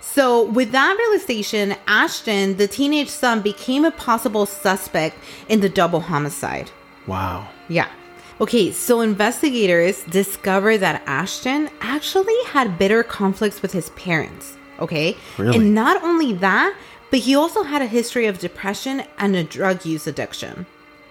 So 0.00 0.44
with 0.44 0.72
that 0.72 0.96
realization, 0.98 1.76
Ashton, 1.86 2.56
the 2.56 2.68
teenage 2.68 3.08
son, 3.08 3.40
became 3.40 3.84
a 3.84 3.90
possible 3.90 4.44
suspect 4.44 5.16
in 5.48 5.60
the 5.60 5.68
double 5.68 6.00
homicide. 6.00 6.70
Wow. 7.06 7.48
Yeah. 7.68 7.88
Okay, 8.40 8.72
so 8.72 9.02
investigators 9.02 10.02
discovered 10.04 10.78
that 10.78 11.02
Ashton 11.06 11.70
actually 11.80 12.36
had 12.46 12.78
bitter 12.78 13.02
conflicts 13.02 13.62
with 13.62 13.72
his 13.72 13.90
parents. 13.90 14.56
Okay. 14.80 15.16
Really? 15.38 15.56
And 15.56 15.74
not 15.74 16.02
only 16.02 16.32
that, 16.34 16.74
but 17.10 17.20
he 17.20 17.34
also 17.34 17.62
had 17.64 17.82
a 17.82 17.86
history 17.86 18.26
of 18.26 18.38
depression 18.38 19.02
and 19.18 19.36
a 19.36 19.44
drug 19.44 19.84
use 19.84 20.06
addiction. 20.06 20.66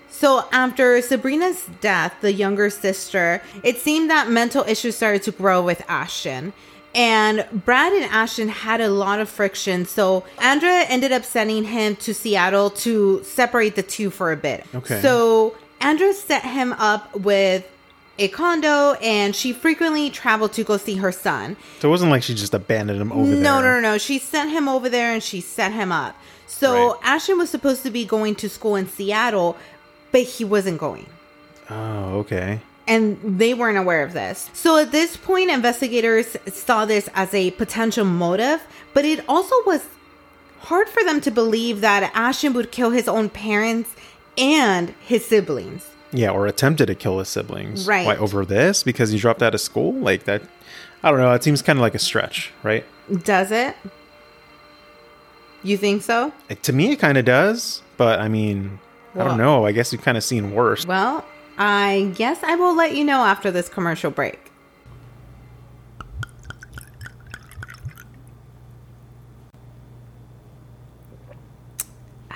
So 0.09 0.45
after 0.51 1.01
Sabrina's 1.01 1.67
death, 1.81 2.15
the 2.21 2.33
younger 2.33 2.69
sister, 2.69 3.41
it 3.63 3.77
seemed 3.77 4.09
that 4.09 4.29
mental 4.29 4.63
issues 4.63 4.95
started 4.95 5.23
to 5.23 5.31
grow 5.31 5.61
with 5.61 5.83
Ashton. 5.87 6.53
And 6.95 7.45
Brad 7.51 7.93
and 7.93 8.05
Ashton 8.05 8.49
had 8.49 8.81
a 8.81 8.89
lot 8.89 9.19
of 9.19 9.29
friction. 9.29 9.85
So 9.85 10.25
Andrea 10.39 10.85
ended 10.89 11.11
up 11.11 11.23
sending 11.23 11.63
him 11.63 11.95
to 11.97 12.13
Seattle 12.13 12.71
to 12.71 13.23
separate 13.23 13.75
the 13.75 13.83
two 13.83 14.09
for 14.09 14.31
a 14.31 14.37
bit. 14.37 14.65
Okay. 14.73 14.99
So 15.01 15.55
Andrea 15.79 16.13
set 16.13 16.43
him 16.43 16.73
up 16.73 17.15
with 17.15 17.65
a 18.19 18.27
condo 18.27 18.93
and 19.01 19.35
she 19.35 19.53
frequently 19.53 20.09
traveled 20.09 20.53
to 20.53 20.63
go 20.63 20.77
see 20.77 20.95
her 20.95 21.11
son. 21.11 21.57
So 21.79 21.87
it 21.87 21.91
wasn't 21.91 22.11
like 22.11 22.23
she 22.23 22.33
just 22.35 22.53
abandoned 22.53 23.01
him 23.01 23.11
over 23.11 23.25
there. 23.29 23.41
No, 23.41 23.61
no, 23.61 23.75
no, 23.75 23.79
no. 23.79 23.97
She 23.97 24.19
sent 24.19 24.51
him 24.51 24.67
over 24.67 24.89
there 24.89 25.11
and 25.13 25.23
she 25.23 25.41
set 25.41 25.71
him 25.71 25.91
up. 25.91 26.15
So 26.47 26.93
Right. 26.93 26.99
Ashton 27.03 27.37
was 27.37 27.49
supposed 27.49 27.83
to 27.83 27.91
be 27.91 28.05
going 28.05 28.35
to 28.35 28.49
school 28.49 28.75
in 28.75 28.87
Seattle, 28.87 29.57
but 30.11 30.21
he 30.21 30.43
wasn't 30.43 30.79
going. 30.79 31.07
Oh, 31.69 32.19
okay. 32.19 32.61
And 32.87 33.39
they 33.39 33.53
weren't 33.53 33.77
aware 33.77 34.03
of 34.03 34.13
this. 34.13 34.49
So 34.53 34.77
at 34.77 34.91
this 34.91 35.15
point, 35.15 35.51
investigators 35.51 36.35
saw 36.47 36.85
this 36.85 37.07
as 37.13 37.33
a 37.33 37.51
potential 37.51 38.03
motive, 38.03 38.61
but 38.95 39.05
it 39.05 39.23
also 39.29 39.53
was 39.65 39.85
hard 40.61 40.89
for 40.89 41.03
them 41.03 41.21
to 41.21 41.31
believe 41.31 41.81
that 41.81 42.11
Ashton 42.15 42.53
would 42.53 42.71
kill 42.71 42.89
his 42.89 43.07
own 43.07 43.29
parents 43.29 43.95
and 44.37 44.89
his 45.05 45.25
siblings. 45.25 45.87
Yeah, 46.11 46.31
or 46.31 46.47
attempted 46.47 46.87
to 46.87 46.95
kill 46.95 47.19
his 47.19 47.29
siblings. 47.29 47.87
Right. 47.87 48.05
Why 48.05 48.15
over 48.17 48.45
this? 48.45 48.83
Because 48.83 49.11
he 49.11 49.19
dropped 49.19 49.43
out 49.43 49.53
of 49.53 49.61
school? 49.61 49.93
Like 49.93 50.23
that 50.23 50.41
I 51.03 51.11
don't 51.11 51.19
know, 51.19 51.31
it 51.33 51.43
seems 51.43 51.61
kind 51.61 51.77
of 51.79 51.81
like 51.81 51.95
a 51.95 51.99
stretch, 51.99 52.51
right? 52.63 52.85
Does 53.23 53.51
it? 53.51 53.75
You 55.63 55.77
think 55.77 56.01
so? 56.03 56.33
Like, 56.49 56.61
to 56.63 56.73
me 56.73 56.91
it 56.91 56.99
kind 56.99 57.17
of 57.17 57.25
does, 57.25 57.83
but 57.97 58.19
I 58.19 58.27
mean, 58.27 58.79
I 59.15 59.23
don't 59.23 59.37
know. 59.37 59.65
I 59.65 59.71
guess 59.71 59.91
you've 59.91 60.01
kind 60.01 60.17
of 60.17 60.23
seen 60.23 60.53
worse. 60.53 60.85
Well, 60.85 61.25
I 61.57 62.11
guess 62.15 62.43
I 62.43 62.55
will 62.55 62.75
let 62.75 62.95
you 62.95 63.03
know 63.03 63.23
after 63.23 63.51
this 63.51 63.69
commercial 63.69 64.11
break. 64.11 64.51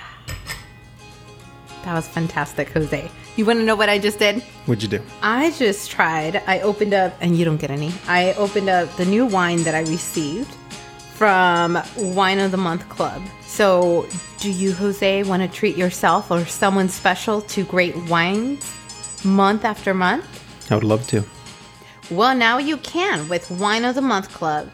That 1.84 1.94
was 1.94 2.08
fantastic, 2.08 2.70
Jose. 2.70 3.10
You 3.36 3.44
want 3.44 3.58
to 3.58 3.64
know 3.64 3.74
what 3.74 3.88
I 3.88 3.98
just 3.98 4.20
did? 4.20 4.42
What'd 4.66 4.82
you 4.82 4.88
do? 4.88 5.02
I 5.20 5.50
just 5.52 5.90
tried. 5.90 6.42
I 6.46 6.60
opened 6.60 6.94
up, 6.94 7.14
and 7.20 7.36
you 7.36 7.44
don't 7.44 7.56
get 7.56 7.70
any. 7.70 7.92
I 8.06 8.32
opened 8.34 8.68
up 8.68 8.94
the 8.96 9.04
new 9.04 9.26
wine 9.26 9.64
that 9.64 9.74
I 9.74 9.80
received 9.80 10.54
from 11.14 11.82
Wine 11.96 12.38
of 12.38 12.52
the 12.52 12.56
Month 12.56 12.88
Club. 12.88 13.22
So, 13.46 14.06
do 14.38 14.50
you, 14.50 14.72
Jose, 14.72 15.24
want 15.24 15.42
to 15.42 15.48
treat 15.48 15.76
yourself 15.76 16.30
or 16.30 16.44
someone 16.46 16.88
special 16.88 17.40
to 17.40 17.64
great 17.64 17.96
wines 18.08 18.72
month 19.24 19.64
after 19.64 19.94
month? 19.94 20.26
I 20.70 20.76
would 20.76 20.84
love 20.84 21.06
to. 21.08 21.24
Well, 22.10 22.34
now 22.36 22.58
you 22.58 22.76
can 22.78 23.28
with 23.28 23.50
Wine 23.50 23.84
of 23.84 23.94
the 23.94 24.02
Month 24.02 24.32
Club. 24.32 24.70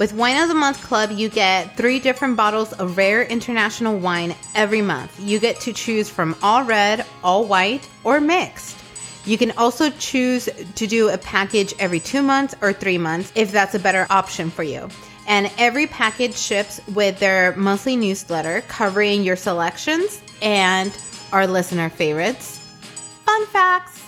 With 0.00 0.14
Wine 0.14 0.40
of 0.40 0.48
the 0.48 0.54
Month 0.54 0.82
Club, 0.82 1.10
you 1.10 1.28
get 1.28 1.76
three 1.76 2.00
different 2.00 2.34
bottles 2.34 2.72
of 2.72 2.96
rare 2.96 3.22
international 3.22 3.98
wine 3.98 4.34
every 4.54 4.80
month. 4.80 5.20
You 5.20 5.38
get 5.38 5.60
to 5.60 5.74
choose 5.74 6.08
from 6.08 6.34
all 6.42 6.64
red, 6.64 7.04
all 7.22 7.44
white, 7.44 7.86
or 8.02 8.18
mixed. 8.18 8.78
You 9.26 9.36
can 9.36 9.50
also 9.58 9.90
choose 9.90 10.48
to 10.76 10.86
do 10.86 11.10
a 11.10 11.18
package 11.18 11.74
every 11.78 12.00
two 12.00 12.22
months 12.22 12.54
or 12.62 12.72
three 12.72 12.96
months 12.96 13.30
if 13.34 13.52
that's 13.52 13.74
a 13.74 13.78
better 13.78 14.06
option 14.08 14.48
for 14.48 14.62
you. 14.62 14.88
And 15.28 15.52
every 15.58 15.86
package 15.86 16.34
ships 16.34 16.80
with 16.94 17.18
their 17.18 17.54
monthly 17.56 17.94
newsletter 17.94 18.62
covering 18.68 19.22
your 19.22 19.36
selections 19.36 20.22
and 20.40 20.96
our 21.30 21.46
listener 21.46 21.90
favorites. 21.90 22.56
Fun 23.26 23.44
facts. 23.48 24.02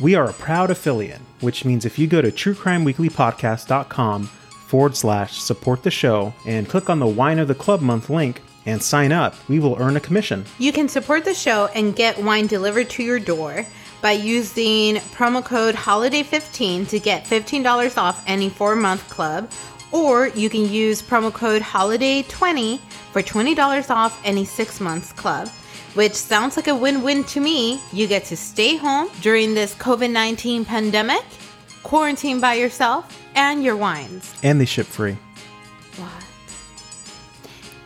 We 0.00 0.14
are 0.14 0.30
a 0.30 0.34
proud 0.34 0.70
affiliate, 0.70 1.22
which 1.40 1.64
means 1.64 1.84
if 1.84 1.98
you 1.98 2.06
go 2.06 2.22
to 2.22 2.30
truecrimeweeklypodcast.com 2.30 4.30
forward 4.68 4.94
slash 4.94 5.40
support 5.40 5.82
the 5.82 5.90
show 5.90 6.34
and 6.44 6.68
click 6.68 6.90
on 6.90 6.98
the 6.98 7.06
Wine 7.06 7.38
of 7.38 7.48
the 7.48 7.54
Club 7.54 7.80
month 7.80 8.10
link 8.10 8.42
and 8.66 8.82
sign 8.82 9.12
up, 9.12 9.34
we 9.48 9.58
will 9.58 9.80
earn 9.80 9.96
a 9.96 10.00
commission. 10.00 10.44
You 10.58 10.72
can 10.72 10.88
support 10.88 11.24
the 11.24 11.32
show 11.32 11.70
and 11.74 11.96
get 11.96 12.22
wine 12.22 12.46
delivered 12.46 12.90
to 12.90 13.02
your 13.02 13.18
door 13.18 13.64
by 14.02 14.12
using 14.12 14.96
promo 15.16 15.42
code 15.42 15.74
HOLIDAY15 15.74 16.88
to 16.90 17.00
get 17.00 17.24
$15 17.24 17.96
off 17.96 18.22
any 18.26 18.50
four 18.50 18.76
month 18.76 19.08
club, 19.08 19.50
or 19.90 20.28
you 20.28 20.50
can 20.50 20.70
use 20.70 21.00
promo 21.00 21.32
code 21.32 21.62
HOLIDAY20 21.62 22.78
for 23.12 23.22
$20 23.22 23.90
off 23.90 24.20
any 24.22 24.44
six 24.44 24.80
months 24.80 25.12
club. 25.12 25.48
Which 25.94 26.12
sounds 26.12 26.56
like 26.56 26.68
a 26.68 26.76
win 26.76 27.02
win 27.02 27.24
to 27.24 27.40
me. 27.40 27.80
You 27.92 28.06
get 28.06 28.26
to 28.26 28.36
stay 28.36 28.76
home 28.76 29.08
during 29.22 29.54
this 29.54 29.74
COVID 29.76 30.12
19 30.12 30.66
pandemic, 30.66 31.24
quarantine 31.82 32.38
by 32.38 32.54
yourself, 32.54 33.18
and 33.38 33.62
your 33.64 33.76
wines. 33.76 34.34
And 34.42 34.60
they 34.60 34.64
ship 34.64 34.86
free. 34.86 35.16
What? 35.96 36.24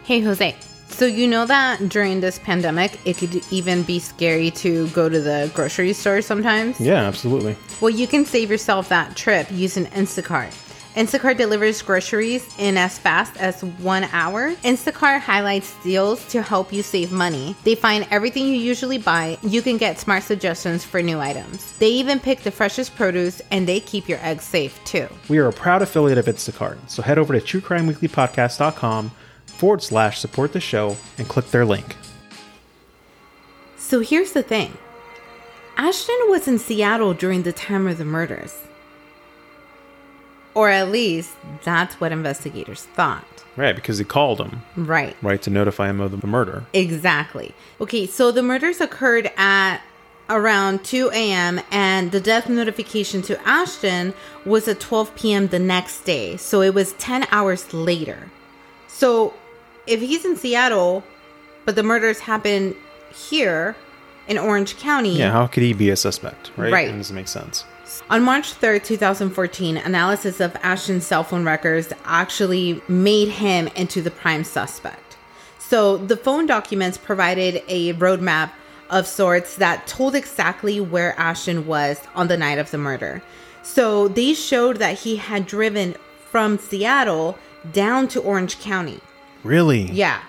Hey, 0.05 0.21
Jose. 0.21 0.57
So, 0.89 1.07
you 1.07 1.27
know 1.27 1.47
that 1.47 1.89
during 1.89 2.21
this 2.21 2.39
pandemic, 2.39 2.99
it 3.07 3.17
could 3.17 3.43
even 3.51 3.83
be 3.83 3.99
scary 3.99 4.51
to 4.53 4.89
go 4.89 5.09
to 5.09 5.21
the 5.21 5.51
grocery 5.55 5.93
store 5.95 6.21
sometimes? 6.23 6.81
Yeah, 6.81 7.03
absolutely. 7.07 7.57
Well, 7.81 7.91
you 7.91 8.07
can 8.07 8.25
save 8.25 8.51
yourself 8.51 8.89
that 8.91 9.17
trip 9.17 9.47
using 9.51 9.87
Instacart. 9.87 10.53
Instacart 10.95 11.39
delivers 11.39 11.81
groceries 11.81 12.55
in 12.59 12.77
as 12.77 12.99
fast 12.99 13.35
as 13.39 13.65
one 13.65 14.05
hour. 14.13 14.53
Instacart 14.57 15.21
highlights 15.21 15.75
deals 15.83 16.23
to 16.29 16.43
help 16.43 16.71
you 16.71 16.83
save 16.83 17.11
money. 17.11 17.57
They 17.65 17.75
find 17.75 18.07
everything 18.11 18.47
you 18.47 18.57
usually 18.57 18.99
buy. 18.99 19.39
You 19.43 19.63
can 19.63 19.79
get 19.79 19.99
smart 19.99 20.23
suggestions 20.23 20.85
for 20.85 21.01
new 21.01 21.19
items. 21.19 21.73
They 21.79 21.89
even 21.89 22.21
pick 22.21 22.41
the 22.41 22.51
freshest 22.51 22.95
produce 22.95 23.41
and 23.51 23.67
they 23.67 23.81
keep 23.81 24.07
your 24.07 24.19
eggs 24.21 24.45
safe 24.45 24.79
too. 24.85 25.09
We 25.31 25.39
are 25.39 25.49
a 25.49 25.53
proud 25.53 25.81
affiliate 25.81 26.19
of 26.19 26.27
Instacart, 26.27 26.91
so 26.91 27.01
head 27.03 27.17
over 27.17 27.39
to 27.39 27.41
truecrimeweeklypodcast.com 27.41 29.13
forward 29.47 29.83
slash 29.83 30.21
support 30.21 30.53
the 30.53 30.61
show 30.61 30.99
and 31.17 31.27
click 31.27 31.47
their 31.47 31.65
link. 31.65 31.97
So 33.79 34.01
here's 34.01 34.33
the 34.33 34.43
thing 34.43 34.77
Ashton 35.79 36.19
was 36.29 36.47
in 36.49 36.59
Seattle 36.59 37.15
during 37.15 37.45
the 37.45 37.53
time 37.53 37.87
of 37.87 37.97
the 37.97 38.05
murders. 38.05 38.59
Or 40.55 40.69
at 40.69 40.91
least 40.91 41.33
that's 41.65 42.01
what 42.01 42.13
investigators 42.13 42.83
thought. 42.95 43.25
Right, 43.57 43.75
because 43.75 43.99
he 43.99 44.05
called 44.05 44.41
him, 44.41 44.63
Right. 44.77 45.15
right, 45.23 45.41
to 45.43 45.51
notify 45.51 45.91
him 45.91 46.01
of 46.01 46.19
the 46.21 46.27
murder. 46.27 46.65
Exactly. 46.73 47.55
Okay, 47.81 48.07
so 48.07 48.31
the 48.33 48.43
murders 48.43 48.81
occurred 48.81 49.31
at 49.37 49.81
around 50.31 50.85
2 50.85 51.11
a.m., 51.13 51.61
and 51.71 52.13
the 52.13 52.21
death 52.21 52.49
notification 52.49 53.21
to 53.23 53.39
Ashton 53.47 54.15
was 54.47 54.69
at 54.69 54.81
12 54.81 55.15
p.m. 55.15 55.49
the 55.49 55.59
next 55.59 56.03
day. 56.03 56.37
So 56.39 56.63
it 56.63 56.73
was 56.73 56.93
10 56.95 57.27
hours 57.31 57.75
later. 57.75 58.31
So 58.89 59.35
if 59.87 60.01
he's 60.01 60.25
in 60.25 60.37
Seattle, 60.37 61.05
but 61.67 61.75
the 61.75 61.83
murders 61.83 62.21
happened 62.21 62.75
here 63.13 63.77
in 64.29 64.39
Orange 64.39 64.77
County. 64.79 65.19
Yeah, 65.19 65.33
how 65.33 65.47
could 65.47 65.63
he 65.63 65.73
be 65.75 65.91
a 65.91 65.97
suspect, 65.97 66.53
right? 66.57 66.73
Right. 66.73 66.91
That 66.91 66.97
doesn't 66.97 67.17
make 67.17 67.29
sense. 67.29 67.65
On 68.09 68.23
March 68.23 68.55
3rd, 68.55 68.85
2014, 68.85 69.77
analysis 69.77 70.41
of 70.41 70.57
Ashton's 70.63 71.07
cell 71.07 71.25
phone 71.25 71.45
records 71.45 71.93
actually 72.05 72.81
made 72.89 73.29
him 73.29 73.69
into 73.69 74.01
the 74.01 74.11
prime 74.11 74.45
suspect. 74.45 75.17
So 75.59 75.97
the 75.97 76.17
phone 76.17 76.47
documents 76.47 76.99
provided 76.99 77.63
a 77.69 77.95
roadmap 77.95 78.51
of 78.91 79.07
sorts 79.07 79.57
that 79.57 79.87
told 79.87 80.15
exactly 80.15 80.81
where 80.81 81.19
Ashton 81.19 81.67
was 81.67 82.01
on 82.15 82.29
the 82.29 82.37
night 82.37 82.59
of 82.59 82.71
the 82.71 82.79
murder. 82.79 83.23
So 83.63 84.09
they 84.09 84.35
showed 84.35 84.77
that 84.79 85.01
he 85.01 85.17
had 85.17 85.47
driven 85.47 85.95
from 86.31 86.59
Seattle 86.59 87.39
down 87.73 88.09
to 88.09 88.21
Orange 88.21 88.59
County. 88.61 89.01
Really? 89.45 89.83
Yeah. 89.91 90.21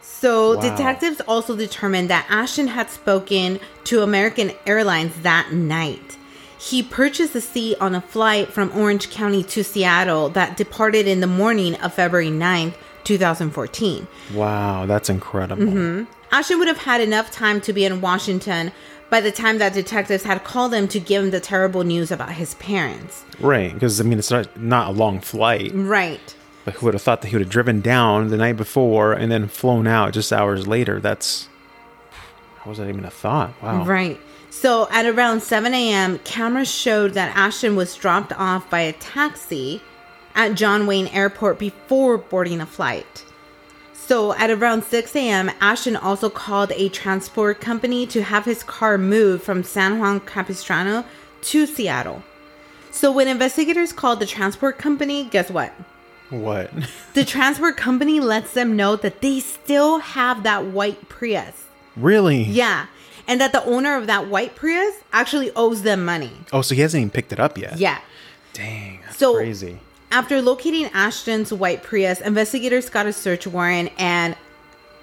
So 0.00 0.54
Wow. 0.54 0.60
detectives 0.62 1.20
also 1.28 1.54
determined 1.54 2.08
that 2.10 2.26
Ashton 2.30 2.68
had 2.68 2.88
spoken 2.90 3.60
to 3.84 4.02
American 4.02 4.52
Airlines 4.66 5.14
that 5.22 5.52
night. 5.52 6.16
He 6.58 6.82
purchased 6.82 7.34
a 7.34 7.40
seat 7.40 7.76
on 7.80 7.94
a 7.94 8.00
flight 8.00 8.52
from 8.52 8.76
Orange 8.76 9.10
County 9.10 9.42
to 9.44 9.62
Seattle 9.62 10.28
that 10.30 10.56
departed 10.56 11.06
in 11.06 11.20
the 11.20 11.26
morning 11.26 11.76
of 11.76 11.94
February 11.94 12.30
9th, 12.30 12.74
2014. 13.04 14.08
Wow, 14.34 14.86
that's 14.86 15.08
incredible. 15.08 15.62
Mm-hmm. 15.62 16.04
Ashton 16.32 16.58
would 16.58 16.68
have 16.68 16.78
had 16.78 17.00
enough 17.00 17.30
time 17.30 17.60
to 17.62 17.72
be 17.72 17.84
in 17.84 18.00
Washington 18.00 18.72
by 19.08 19.20
the 19.20 19.32
time 19.32 19.58
that 19.58 19.72
detectives 19.72 20.24
had 20.24 20.44
called 20.44 20.74
him 20.74 20.88
to 20.88 21.00
give 21.00 21.24
him 21.24 21.30
the 21.30 21.40
terrible 21.40 21.84
news 21.84 22.10
about 22.10 22.32
his 22.32 22.54
parents. 22.56 23.24
Right, 23.40 23.72
because 23.72 24.00
I 24.00 24.04
mean, 24.04 24.18
it's 24.18 24.30
not, 24.30 24.60
not 24.60 24.88
a 24.88 24.92
long 24.92 25.20
flight. 25.20 25.70
Right. 25.74 26.34
Like, 26.66 26.76
who 26.76 26.86
would 26.86 26.94
have 26.94 27.02
thought 27.02 27.22
that 27.22 27.28
he 27.28 27.36
would 27.36 27.42
have 27.42 27.50
driven 27.50 27.80
down 27.80 28.28
the 28.28 28.36
night 28.36 28.58
before 28.58 29.14
and 29.14 29.32
then 29.32 29.48
flown 29.48 29.86
out 29.86 30.12
just 30.12 30.32
hours 30.32 30.66
later? 30.66 31.00
That's. 31.00 31.48
How 32.58 32.70
was 32.70 32.78
that 32.78 32.88
even 32.88 33.06
a 33.06 33.10
thought? 33.10 33.54
Wow. 33.62 33.84
Right. 33.84 34.20
So 34.60 34.88
at 34.90 35.06
around 35.06 35.44
7 35.44 35.72
a.m., 35.72 36.18
cameras 36.24 36.68
showed 36.68 37.14
that 37.14 37.36
Ashton 37.36 37.76
was 37.76 37.94
dropped 37.94 38.32
off 38.32 38.68
by 38.68 38.80
a 38.80 38.92
taxi 38.92 39.80
at 40.34 40.56
John 40.56 40.88
Wayne 40.88 41.06
Airport 41.06 41.60
before 41.60 42.18
boarding 42.18 42.60
a 42.60 42.66
flight. 42.66 43.24
So 43.92 44.34
at 44.34 44.50
around 44.50 44.82
6 44.82 45.14
a.m., 45.14 45.52
Ashton 45.60 45.94
also 45.94 46.28
called 46.28 46.72
a 46.72 46.88
transport 46.88 47.60
company 47.60 48.04
to 48.08 48.24
have 48.24 48.46
his 48.46 48.64
car 48.64 48.98
moved 48.98 49.44
from 49.44 49.62
San 49.62 50.00
Juan 50.00 50.18
Capistrano 50.18 51.04
to 51.42 51.64
Seattle. 51.64 52.24
So 52.90 53.12
when 53.12 53.28
investigators 53.28 53.92
called 53.92 54.18
the 54.18 54.26
transport 54.26 54.76
company, 54.76 55.22
guess 55.22 55.52
what? 55.52 55.72
What? 56.30 56.72
The 57.14 57.24
transport 57.24 57.76
company 57.76 58.18
lets 58.18 58.54
them 58.54 58.74
know 58.74 58.96
that 58.96 59.20
they 59.22 59.38
still 59.38 60.00
have 60.00 60.42
that 60.42 60.64
white 60.64 61.08
Prius. 61.08 61.66
really? 61.94 62.42
Yeah. 62.42 62.86
And 63.28 63.40
that 63.40 63.52
the 63.52 63.62
owner 63.64 63.94
of 63.96 64.06
that 64.08 64.26
white 64.28 64.56
Prius 64.56 64.94
actually 65.12 65.52
owes 65.54 65.82
them 65.82 66.04
money. 66.04 66.32
Oh, 66.52 66.62
so 66.62 66.74
he 66.74 66.80
hasn't 66.80 67.00
even 67.02 67.10
picked 67.10 67.32
it 67.32 67.38
up 67.38 67.56
yet. 67.58 67.78
Yeah. 67.78 67.98
Dang. 68.54 69.00
That's 69.04 69.18
So- 69.18 69.34
crazy. 69.34 69.78
After 70.10 70.40
locating 70.40 70.86
Ashton's 70.94 71.52
white 71.52 71.82
Prius, 71.82 72.22
investigators 72.22 72.88
got 72.88 73.04
a 73.04 73.12
search 73.12 73.46
warrant, 73.46 73.92
and 73.98 74.34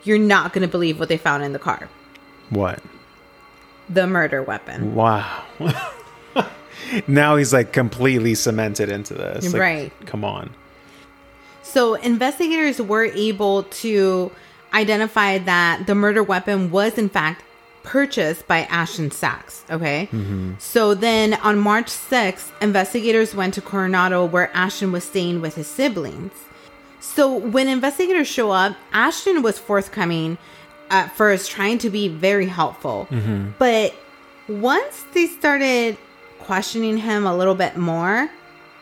you're 0.03 0.17
not 0.17 0.51
going 0.51 0.63
to 0.63 0.67
believe 0.67 0.99
what 0.99 1.09
they 1.09 1.17
found 1.17 1.43
in 1.43 1.53
the 1.53 1.59
car 1.59 1.87
What? 2.49 2.79
the 3.87 4.07
murder 4.07 4.41
weapon. 4.41 4.95
Wow. 4.95 5.43
now 7.07 7.35
he's 7.35 7.53
like 7.53 7.71
completely 7.71 8.33
cemented 8.35 8.89
into 8.89 9.13
this. 9.13 9.53
Like, 9.53 9.61
Right. 9.61 9.91
Come 10.07 10.23
on. 10.25 10.49
So, 11.61 11.95
investigators 11.95 12.81
were 12.81 13.05
able 13.05 13.63
to 13.63 14.31
identify 14.73 15.37
that 15.39 15.87
the 15.87 15.93
murder 15.95 16.23
weapon 16.23 16.71
was, 16.71 16.97
in 16.97 17.09
fact, 17.09 17.43
purchased 17.85 18.47
by 18.47 18.63
Ashton 18.63 19.11
Sachs. 19.11 19.63
Okay. 19.69 20.09
Mm-hmm. 20.11 20.55
So 20.59 20.93
then 20.93 21.35
on 21.35 21.59
March 21.59 21.87
6th, 21.87 22.51
investigators 22.61 23.33
went 23.33 23.53
to 23.53 23.61
Coronado 23.61 24.25
where 24.25 24.51
Ashton 24.53 24.91
was 24.91 25.03
staying 25.03 25.39
with 25.39 25.55
his 25.55 25.67
siblings. 25.67 26.33
So 26.99 27.33
when 27.33 27.67
investigators 27.69 28.27
show 28.27 28.51
up, 28.51 28.75
Ashton 28.91 29.43
was 29.43 29.59
forthcoming 29.59 30.37
at 30.89 31.15
first, 31.15 31.49
trying 31.49 31.77
to 31.79 31.89
be 31.89 32.07
very 32.07 32.47
helpful. 32.47 33.07
Mm-hmm. 33.09 33.51
But 33.59 33.95
once 34.47 35.05
they 35.13 35.27
started 35.27 35.97
questioning 36.39 36.97
him 36.97 37.25
a 37.25 37.35
little 37.35 37.55
bit 37.55 37.77
more, 37.77 38.29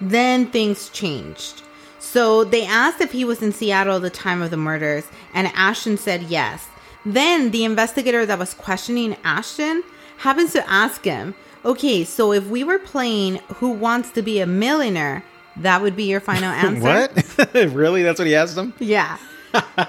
then 0.02 0.48
things 0.48 0.90
changed. 0.90 1.62
So 2.00 2.44
they 2.44 2.66
asked 2.66 3.00
if 3.00 3.12
he 3.12 3.24
was 3.24 3.42
in 3.42 3.54
Seattle 3.54 3.96
at 3.98 4.02
the 4.02 4.10
time 4.10 4.42
of 4.42 4.52
the 4.52 4.58
murders, 4.58 5.06
and 5.34 5.48
Ashton 5.56 5.98
said 5.98 6.24
yes. 6.24 6.68
Then 7.06 7.52
the 7.52 7.66
investigator 7.66 8.26
that 8.26 8.40
was 8.40 8.54
questioning 8.54 9.18
Ashton 9.24 9.84
happens 10.18 10.54
to 10.54 10.70
ask 10.70 11.04
him, 11.04 11.36
Okay, 11.66 12.04
so 12.04 12.34
if 12.34 12.46
we 12.48 12.64
were 12.64 12.80
playing 12.80 13.38
Who 13.56 13.70
Wants 13.72 14.12
to 14.12 14.22
Be 14.22 14.40
a 14.42 14.46
Millionaire, 14.46 15.24
that 15.56 15.82
would 15.82 15.96
be 15.96 16.04
your 16.04 16.20
final 16.20 16.46
answer? 16.52 17.10
What? 17.38 17.54
really? 17.74 18.04
That's 18.04 18.20
what 18.20 18.28
he 18.28 18.36
asked 18.36 18.58
him? 18.58 18.74
Yeah. 18.80 19.18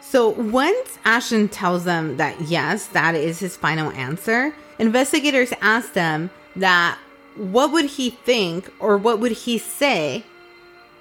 so 0.00 0.28
once 0.28 0.98
Ashton 1.04 1.48
tells 1.48 1.84
them 1.84 2.18
that 2.18 2.40
yes, 2.42 2.86
that 2.88 3.14
is 3.14 3.40
his 3.40 3.56
final 3.56 3.90
answer, 3.92 4.54
investigators 4.78 5.52
ask 5.60 5.92
them 5.92 6.30
that 6.54 6.98
what 7.34 7.72
would 7.72 7.86
he 7.86 8.10
think 8.10 8.70
or 8.78 8.96
what 8.96 9.18
would 9.18 9.32
he 9.32 9.58
say 9.58 10.24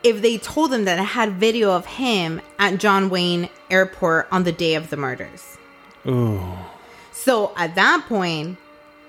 if 0.03 0.21
they 0.21 0.37
told 0.37 0.71
them 0.71 0.85
that 0.85 0.99
it 0.99 1.03
had 1.03 1.33
video 1.33 1.71
of 1.71 1.85
him 1.85 2.41
at 2.59 2.79
John 2.79 3.09
Wayne 3.09 3.49
Airport 3.69 4.27
on 4.31 4.43
the 4.43 4.51
day 4.51 4.75
of 4.75 4.89
the 4.89 4.97
murders. 4.97 5.57
Ooh. 6.07 6.41
So 7.11 7.53
at 7.55 7.75
that 7.75 8.05
point, 8.07 8.57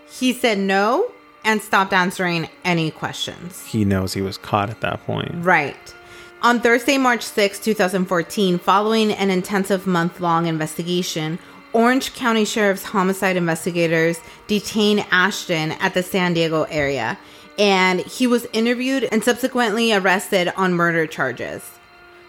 he 0.08 0.32
said 0.32 0.58
no 0.58 1.10
and 1.44 1.60
stopped 1.62 1.92
answering 1.92 2.48
any 2.64 2.90
questions. 2.90 3.66
He 3.66 3.84
knows 3.84 4.14
he 4.14 4.22
was 4.22 4.36
caught 4.36 4.70
at 4.70 4.80
that 4.82 5.04
point. 5.06 5.30
Right. 5.36 5.94
On 6.42 6.60
Thursday, 6.60 6.98
March 6.98 7.22
6, 7.22 7.60
2014, 7.60 8.58
following 8.58 9.12
an 9.12 9.30
intensive 9.30 9.86
month 9.86 10.20
long 10.20 10.46
investigation, 10.46 11.38
Orange 11.72 12.14
County 12.14 12.44
Sheriff's 12.44 12.84
homicide 12.84 13.36
investigators 13.36 14.20
detained 14.46 15.06
Ashton 15.10 15.72
at 15.72 15.94
the 15.94 16.02
San 16.02 16.34
Diego 16.34 16.64
area, 16.64 17.18
and 17.62 18.00
he 18.00 18.26
was 18.26 18.44
interviewed 18.52 19.04
and 19.12 19.22
subsequently 19.22 19.92
arrested 19.92 20.52
on 20.56 20.74
murder 20.74 21.06
charges. 21.06 21.62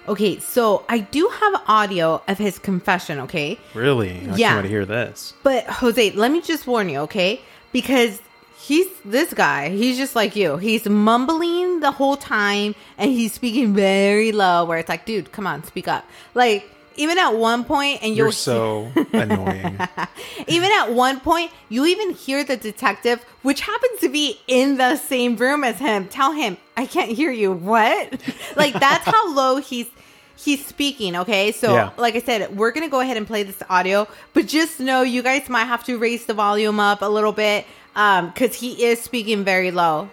Okay, 0.08 0.38
so 0.40 0.86
I 0.88 1.00
do 1.00 1.28
have 1.42 1.62
audio 1.68 2.22
of 2.28 2.38
his 2.38 2.60
confession, 2.60 3.20
okay? 3.22 3.58
Really? 3.74 4.12
I 4.32 4.36
Yeah. 4.36 4.50
can't 4.50 4.64
to 4.66 4.70
hear 4.70 4.86
this. 4.86 5.34
But 5.42 5.66
Jose, 5.66 6.12
let 6.12 6.32
me 6.32 6.40
just 6.42 6.68
warn 6.68 6.88
you, 6.90 7.00
okay? 7.00 7.42
Because 7.72 8.20
he's 8.60 8.86
this 9.04 9.34
guy, 9.34 9.70
he's 9.70 9.98
just 9.98 10.16
like 10.16 10.36
you. 10.36 10.58
He's 10.58 10.88
mumbling 10.88 11.80
the 11.80 11.92
whole 11.92 12.16
time 12.18 12.76
and 13.00 13.10
he's 13.10 13.34
speaking 13.34 13.74
very 13.74 14.32
low 14.32 14.66
where 14.66 14.78
it's 14.78 14.90
like, 14.90 15.06
dude, 15.06 15.32
come 15.32 15.48
on, 15.48 15.64
speak 15.64 15.88
up. 15.88 16.06
Like 16.36 16.70
even 16.96 17.18
at 17.18 17.36
one 17.36 17.64
point 17.66 18.02
and 18.04 18.16
You're 18.16 18.32
so 18.32 18.92
annoying. 19.14 19.80
even 20.48 20.72
at 20.72 20.94
one 20.94 21.20
point 21.20 21.52
you 21.70 21.86
even 21.86 22.12
hear 22.12 22.44
the 22.44 22.58
detective 22.58 23.24
which 23.42 23.62
happens 23.62 24.00
to 24.02 24.10
be 24.10 24.40
in 24.48 24.78
the 24.78 24.96
same 24.96 25.36
room 25.36 25.64
as 25.64 25.80
him 25.80 26.08
tell 26.08 26.32
him 26.34 26.58
i 26.78 26.86
can't 26.86 27.12
hear 27.12 27.32
you 27.32 27.52
what 27.52 28.20
like 28.56 28.74
that's 28.80 29.06
how 29.06 29.34
low 29.36 29.58
he's 29.58 29.88
he's 30.36 30.66
speaking 30.66 31.16
okay 31.16 31.52
so 31.52 31.74
Yeah. 31.74 31.90
like 31.98 32.16
i 32.16 32.20
said 32.22 32.56
we're 32.58 32.72
gonna 32.72 32.90
go 32.90 33.00
ahead 33.00 33.18
and 33.18 33.26
play 33.28 33.44
this 33.44 33.62
audio 33.70 34.08
but 34.34 34.48
just 34.48 34.80
know 34.80 35.02
you 35.02 35.22
guys 35.24 35.48
might 35.50 35.66
have 35.66 35.84
to 35.86 35.98
raise 35.98 36.26
the 36.26 36.34
volume 36.34 36.80
up 36.80 37.02
a 37.02 37.08
little 37.10 37.32
bit 37.32 37.66
um 37.96 38.28
because 38.30 38.56
he 38.56 38.84
is 38.86 39.00
speaking 39.02 39.44
very 39.44 39.72
low 39.72 40.10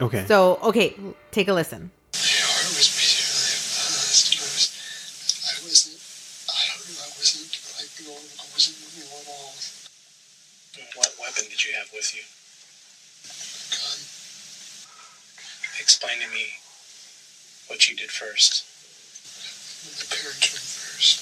Okay. 0.00 0.24
so 0.26 0.58
okay 0.62 0.94
take 1.30 1.48
a 1.48 1.52
listen 1.52 1.90
My 2.14 2.18
heart 2.18 2.72
was 2.72 2.88
beating 2.96 3.26
really 3.36 3.60
fast. 3.60 4.32
and 4.32 4.40
I 4.40 4.46
was, 4.48 4.64
I 5.44 5.54
wasn't, 5.66 6.00
I 6.48 6.62
don't 7.20 7.36
know, 7.36 7.52
I 7.52 7.52
wasn't 7.52 7.52
like 7.76 7.92
normal. 8.00 8.32
I 8.40 8.44
wasn't 8.48 8.80
normal. 8.96 9.52
What 10.96 11.12
weapon 11.20 11.44
did 11.52 11.60
you 11.60 11.76
have 11.76 11.92
with 11.92 12.08
you? 12.16 12.24
Gun, 13.76 14.00
Explain 15.76 16.16
to 16.24 16.28
me 16.32 16.48
what 17.68 17.88
you 17.88 17.96
did 17.96 18.08
first. 18.10 18.64
my 19.84 20.06
parents 20.08 20.48
went 20.48 20.64
first. 20.64 21.20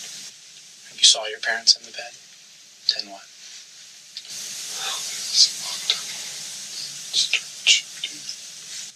You 0.95 1.05
saw 1.05 1.27
your 1.27 1.41
parents 1.43 1.75
in 1.75 1.83
the 1.83 1.91
bed. 1.91 2.15
Then 2.95 3.11
what? 3.11 3.27
I 4.79 4.95
just 5.35 5.51
walked 5.67 5.99
up 5.99 6.07
and 6.07 7.19
started 7.19 7.67
shooting. 7.67 8.23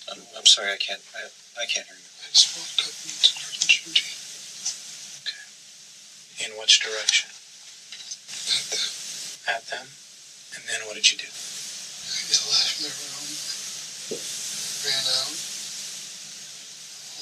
I'm, 0.06 0.22
I'm 0.38 0.46
sorry, 0.46 0.70
I 0.70 0.78
can't. 0.78 1.02
I, 1.18 1.26
I 1.58 1.66
can't 1.66 1.86
hear 1.86 1.98
you. 1.98 2.10
I 2.22 2.30
just 2.30 2.54
walked 2.54 2.78
up 2.86 2.94
and 2.94 3.10
started 3.26 3.66
shooting 3.70 4.11
In 6.42 6.50
which 6.58 6.80
direction? 6.82 7.30
at 8.50 8.66
them. 8.74 8.82
At 9.46 9.62
them. 9.70 9.86
And 10.58 10.62
then 10.66 10.82
what 10.90 10.98
did 10.98 11.06
you 11.06 11.18
do? 11.18 11.30
I 11.30 12.18
just 12.26 12.50
left 12.50 12.82
the 12.82 12.90
room, 12.90 13.30
ran 14.82 15.06
out, 15.22 15.38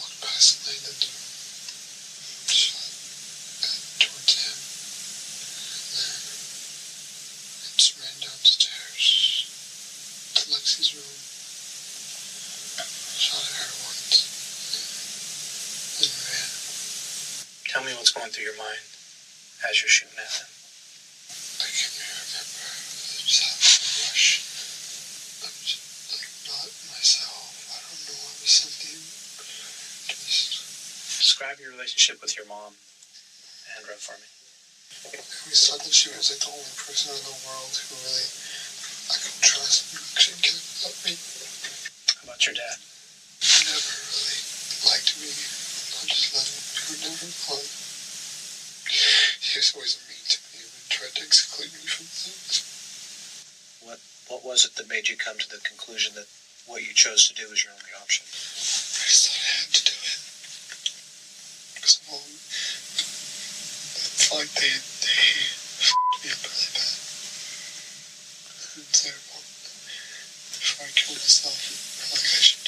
walked 0.01 0.25
past 0.25 0.65
the 0.65 0.73
lane, 0.73 0.89
and 0.89 1.05
shot 2.49 2.81
at, 3.61 3.77
towards 4.01 4.33
him. 4.41 4.57
And 4.57 5.85
then 6.01 6.17
just 7.77 8.01
ran 8.01 8.17
downstairs 8.25 9.05
to 10.33 10.49
Lexi's 10.49 10.97
room, 10.97 11.21
shot 13.21 13.45
at 13.45 13.69
her 13.69 13.73
once, 13.85 14.17
and 16.01 16.09
ran. 16.09 16.49
Tell 17.69 17.85
me 17.85 17.93
what's 18.01 18.17
going 18.17 18.33
through 18.33 18.49
your 18.49 18.57
mind 18.57 18.90
as 19.71 19.79
you're 19.79 19.87
shooting 19.87 20.19
at 20.19 20.27
them. 20.35 20.51
I 21.63 21.71
can't 21.71 21.95
remember. 21.95 22.67
I 22.67 23.23
just 23.23 23.39
had 23.47 23.55
a 23.55 23.71
rush. 24.03 24.43
I'm 25.47 25.55
just 25.63 26.11
like 26.11 26.27
not 26.51 26.67
myself. 26.91 27.55
I 27.71 27.79
don't 27.79 28.03
know. 28.11 28.19
I 28.19 28.35
was 28.43 28.51
something 28.51 28.99
just. 30.11 31.23
Describe 31.23 31.63
your 31.63 31.71
relationship 31.71 32.19
with 32.19 32.35
your 32.35 32.51
mom, 32.51 32.75
Andra, 33.79 33.95
for 33.95 34.19
me. 34.19 34.27
I 35.07 35.23
always 35.23 35.63
thought 35.71 35.87
that 35.87 35.95
she 35.95 36.11
was 36.19 36.35
like 36.35 36.43
the 36.43 36.51
only 36.51 36.75
person 36.75 37.15
in 37.15 37.23
the 37.23 37.39
world 37.47 37.71
who 37.71 37.95
really 37.95 38.27
I 39.07 39.15
could 39.23 39.39
trust 39.39 39.95
and 39.95 40.03
actually 40.19 40.43
care 40.43 40.59
about 40.83 40.99
me. 41.07 41.15
How 41.15 42.27
about 42.27 42.43
your 42.43 42.59
dad? 42.59 42.75
He 43.39 43.71
never 43.71 43.95
really 44.19 44.43
liked 44.83 45.15
me. 45.23 45.31
I 45.31 46.03
just 46.11 46.35
loved 46.35 46.51
me. 46.51 46.59
He 46.59 46.83
would 46.91 47.03
never 47.07 47.31
fun. 47.31 47.70
He 49.61 49.69
was 49.69 49.77
always 49.77 50.01
mean 50.09 50.25
to 50.25 50.41
me 50.57 50.65
and 50.65 50.89
tried 50.89 51.13
to 51.21 51.25
exclude 51.29 51.69
me 51.69 51.85
from 51.85 52.09
things. 52.09 52.65
What 53.85 54.01
What 54.33 54.41
was 54.41 54.65
it 54.65 54.73
that 54.81 54.89
made 54.89 55.13
you 55.13 55.21
come 55.21 55.37
to 55.37 55.49
the 55.53 55.61
conclusion 55.61 56.17
that 56.17 56.25
what 56.65 56.81
you 56.81 56.97
chose 56.97 57.29
to 57.29 57.37
do 57.37 57.45
was 57.45 57.61
your 57.61 57.77
only 57.77 57.93
option? 58.01 58.25
I 58.25 59.05
just 59.05 59.29
thought 59.29 59.37
I 59.37 59.61
had 59.61 59.69
to 59.77 59.85
do 59.85 59.93
it. 59.93 60.17
Because 61.77 62.01
mom, 62.09 62.25
I 62.25 62.41
felt 64.17 64.49
like 64.49 64.57
they, 64.57 64.73
they 64.73 65.29
f***ed 65.29 66.25
me 66.25 66.33
up 66.33 66.41
really 66.41 66.73
bad. 66.73 66.97
And 68.65 68.81
it's 68.81 69.05
their 69.05 69.21
fault. 69.29 69.45
told 71.05 71.21
myself 71.21 71.61
like 72.17 72.25
I 72.25 72.41
should. 72.49 72.60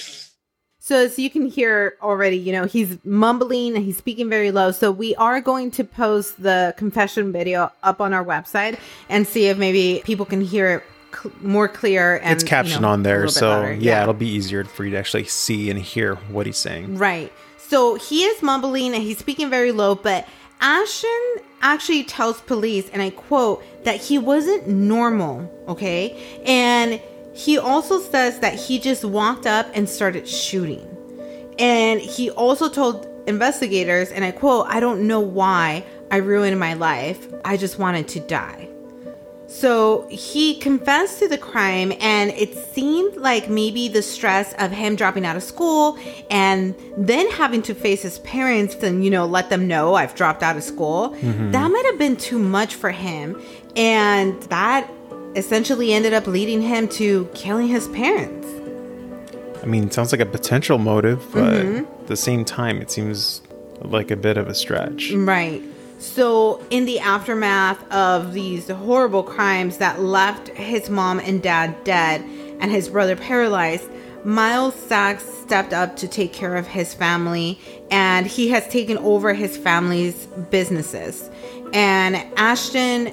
So 0.84 0.96
as 0.96 1.16
you 1.16 1.30
can 1.30 1.46
hear 1.46 1.96
already, 2.02 2.36
you 2.36 2.50
know, 2.50 2.64
he's 2.64 2.98
mumbling 3.04 3.76
and 3.76 3.84
he's 3.84 3.96
speaking 3.96 4.28
very 4.28 4.50
low. 4.50 4.72
So 4.72 4.90
we 4.90 5.14
are 5.14 5.40
going 5.40 5.70
to 5.72 5.84
post 5.84 6.42
the 6.42 6.74
confession 6.76 7.30
video 7.30 7.70
up 7.84 8.00
on 8.00 8.12
our 8.12 8.24
website 8.24 8.80
and 9.08 9.24
see 9.24 9.46
if 9.46 9.56
maybe 9.56 10.02
people 10.04 10.26
can 10.26 10.40
hear 10.40 10.78
it 10.78 10.82
cl- 11.16 11.32
more 11.40 11.68
clear 11.68 12.16
and 12.16 12.32
it's 12.32 12.42
captioned 12.42 12.80
you 12.80 12.80
know, 12.80 12.88
on 12.88 13.04
there, 13.04 13.28
so 13.28 13.48
louder. 13.48 13.74
yeah, 13.74 14.02
it'll 14.02 14.12
be 14.12 14.26
easier 14.26 14.64
for 14.64 14.84
you 14.84 14.90
to 14.90 14.96
actually 14.96 15.22
see 15.22 15.70
and 15.70 15.78
hear 15.78 16.16
what 16.16 16.46
he's 16.46 16.58
saying. 16.58 16.98
Right. 16.98 17.32
So 17.58 17.94
he 17.94 18.24
is 18.24 18.42
mumbling 18.42 18.92
and 18.92 19.04
he's 19.04 19.18
speaking 19.18 19.50
very 19.50 19.70
low, 19.70 19.94
but 19.94 20.26
Ashton 20.60 21.36
actually 21.60 22.02
tells 22.02 22.40
police, 22.40 22.90
and 22.92 23.00
I 23.00 23.10
quote, 23.10 23.62
that 23.84 24.00
he 24.00 24.18
wasn't 24.18 24.66
normal, 24.66 25.48
okay? 25.68 26.40
And 26.44 27.00
he 27.34 27.58
also 27.58 27.98
says 28.00 28.40
that 28.40 28.54
he 28.54 28.78
just 28.78 29.04
walked 29.04 29.46
up 29.46 29.66
and 29.74 29.88
started 29.88 30.28
shooting. 30.28 30.88
And 31.58 32.00
he 32.00 32.30
also 32.30 32.68
told 32.68 33.08
investigators, 33.26 34.10
and 34.10 34.24
I 34.24 34.32
quote, 34.32 34.66
I 34.68 34.80
don't 34.80 35.06
know 35.06 35.20
why 35.20 35.84
I 36.10 36.16
ruined 36.16 36.58
my 36.58 36.74
life. 36.74 37.26
I 37.44 37.56
just 37.56 37.78
wanted 37.78 38.08
to 38.08 38.20
die. 38.20 38.68
So 39.46 40.06
he 40.08 40.56
confessed 40.56 41.18
to 41.18 41.28
the 41.28 41.36
crime, 41.36 41.92
and 42.00 42.30
it 42.30 42.54
seemed 42.54 43.16
like 43.16 43.50
maybe 43.50 43.86
the 43.88 44.00
stress 44.00 44.54
of 44.54 44.70
him 44.70 44.96
dropping 44.96 45.26
out 45.26 45.36
of 45.36 45.42
school 45.42 45.98
and 46.30 46.74
then 46.96 47.30
having 47.32 47.60
to 47.62 47.74
face 47.74 48.00
his 48.00 48.18
parents 48.20 48.74
and, 48.76 49.04
you 49.04 49.10
know, 49.10 49.26
let 49.26 49.50
them 49.50 49.68
know 49.68 49.94
I've 49.94 50.14
dropped 50.14 50.42
out 50.42 50.56
of 50.56 50.62
school, 50.62 51.10
mm-hmm. 51.10 51.50
that 51.50 51.70
might 51.70 51.84
have 51.84 51.98
been 51.98 52.16
too 52.16 52.38
much 52.38 52.74
for 52.74 52.90
him. 52.90 53.40
And 53.76 54.42
that 54.44 54.90
essentially 55.34 55.92
ended 55.92 56.12
up 56.12 56.26
leading 56.26 56.62
him 56.62 56.88
to 56.88 57.28
killing 57.34 57.68
his 57.68 57.88
parents. 57.88 58.46
I 59.62 59.66
mean, 59.66 59.84
it 59.84 59.92
sounds 59.94 60.12
like 60.12 60.20
a 60.20 60.26
potential 60.26 60.78
motive, 60.78 61.24
but 61.32 61.54
Mm-hmm. 61.54 61.84
at 62.02 62.06
the 62.08 62.16
same 62.16 62.44
time, 62.44 62.82
it 62.82 62.90
seems 62.90 63.40
like 63.80 64.10
a 64.10 64.16
bit 64.16 64.36
of 64.36 64.48
a 64.48 64.54
stretch. 64.54 65.12
Right. 65.12 65.62
So, 65.98 66.60
in 66.70 66.84
the 66.84 66.98
aftermath 66.98 67.80
of 67.92 68.32
these 68.34 68.68
horrible 68.68 69.22
crimes 69.22 69.76
that 69.78 70.00
left 70.00 70.48
his 70.48 70.90
mom 70.90 71.20
and 71.20 71.40
dad 71.40 71.84
dead 71.84 72.22
and 72.60 72.72
his 72.72 72.88
brother 72.88 73.14
paralyzed, 73.14 73.88
Miles 74.24 74.74
Sachs 74.74 75.24
stepped 75.24 75.72
up 75.72 75.94
to 75.96 76.08
take 76.08 76.32
care 76.32 76.56
of 76.56 76.66
his 76.66 76.92
family 76.92 77.58
and 77.90 78.26
he 78.26 78.48
has 78.48 78.66
taken 78.68 78.98
over 78.98 79.32
his 79.32 79.56
family's 79.56 80.26
businesses. 80.50 81.30
And 81.72 82.16
Ashton 82.36 83.06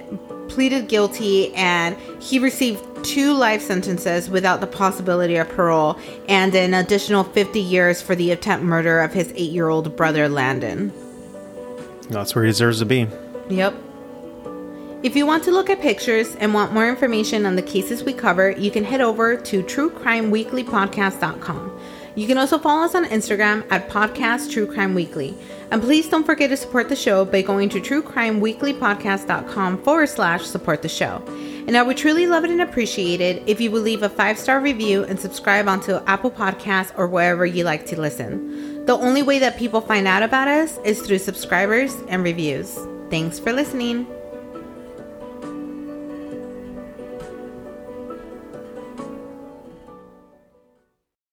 pleaded 0.49 0.87
guilty 0.87 1.53
and 1.53 1.95
he 2.21 2.39
received 2.39 2.83
two 3.03 3.33
life 3.33 3.61
sentences 3.61 4.29
without 4.29 4.59
the 4.59 4.67
possibility 4.67 5.37
of 5.37 5.47
parole 5.49 5.97
and 6.27 6.53
an 6.55 6.73
additional 6.73 7.23
50 7.23 7.59
years 7.59 8.01
for 8.01 8.15
the 8.15 8.31
attempt 8.31 8.65
murder 8.65 8.99
of 8.99 9.13
his 9.13 9.31
eight 9.35 9.51
year 9.51 9.69
old 9.69 9.95
brother 9.95 10.27
Landon. 10.27 10.91
That's 12.09 12.35
where 12.35 12.43
he 12.43 12.49
deserves 12.49 12.79
to 12.79 12.85
be. 12.85 13.07
Yep. 13.49 13.75
If 15.01 15.15
you 15.15 15.25
want 15.25 15.45
to 15.45 15.51
look 15.51 15.69
at 15.69 15.79
pictures 15.79 16.35
and 16.35 16.53
want 16.53 16.73
more 16.73 16.89
information 16.89 17.45
on 17.45 17.55
the 17.55 17.61
cases 17.61 18.03
we 18.03 18.11
cover, 18.11 18.51
you 18.51 18.69
can 18.69 18.83
head 18.83 18.99
over 18.99 19.37
to 19.37 19.63
truecrimeweeklypodcast.com. 19.63 21.79
You 22.19 22.27
can 22.27 22.37
also 22.37 22.59
follow 22.59 22.83
us 22.83 22.93
on 22.95 23.05
Instagram 23.05 23.65
at 23.71 23.87
podcast 23.87 24.51
True 24.51 24.67
Crime 24.67 24.93
Weekly. 24.93 25.33
And 25.71 25.81
please 25.81 26.09
don't 26.09 26.25
forget 26.25 26.49
to 26.49 26.57
support 26.57 26.89
the 26.89 26.95
show 26.97 27.23
by 27.23 27.41
going 27.41 27.69
to 27.69 27.79
truecrimeweeklypodcast.com 27.79 29.83
forward 29.83 30.09
slash 30.09 30.43
support 30.43 30.81
the 30.81 30.89
show. 30.89 31.23
And 31.65 31.77
I 31.77 31.81
would 31.81 31.95
truly 31.95 32.27
love 32.27 32.43
it 32.43 32.49
and 32.49 32.59
appreciate 32.59 33.21
it 33.21 33.41
if 33.47 33.61
you 33.61 33.71
would 33.71 33.83
leave 33.83 34.03
a 34.03 34.09
five 34.09 34.37
star 34.37 34.59
review 34.59 35.05
and 35.05 35.17
subscribe 35.17 35.69
onto 35.69 35.93
Apple 36.07 36.31
Podcasts 36.31 36.91
or 36.97 37.07
wherever 37.07 37.45
you 37.45 37.63
like 37.63 37.85
to 37.85 37.97
listen. 37.97 38.83
The 38.85 38.97
only 38.97 39.21
way 39.21 39.39
that 39.39 39.57
people 39.57 39.79
find 39.79 40.05
out 40.05 40.21
about 40.21 40.49
us 40.49 40.77
is 40.83 40.99
through 40.99 41.19
subscribers 41.19 41.95
and 42.09 42.21
reviews. 42.21 42.77
Thanks 43.09 43.39
for 43.39 43.53
listening. 43.53 44.18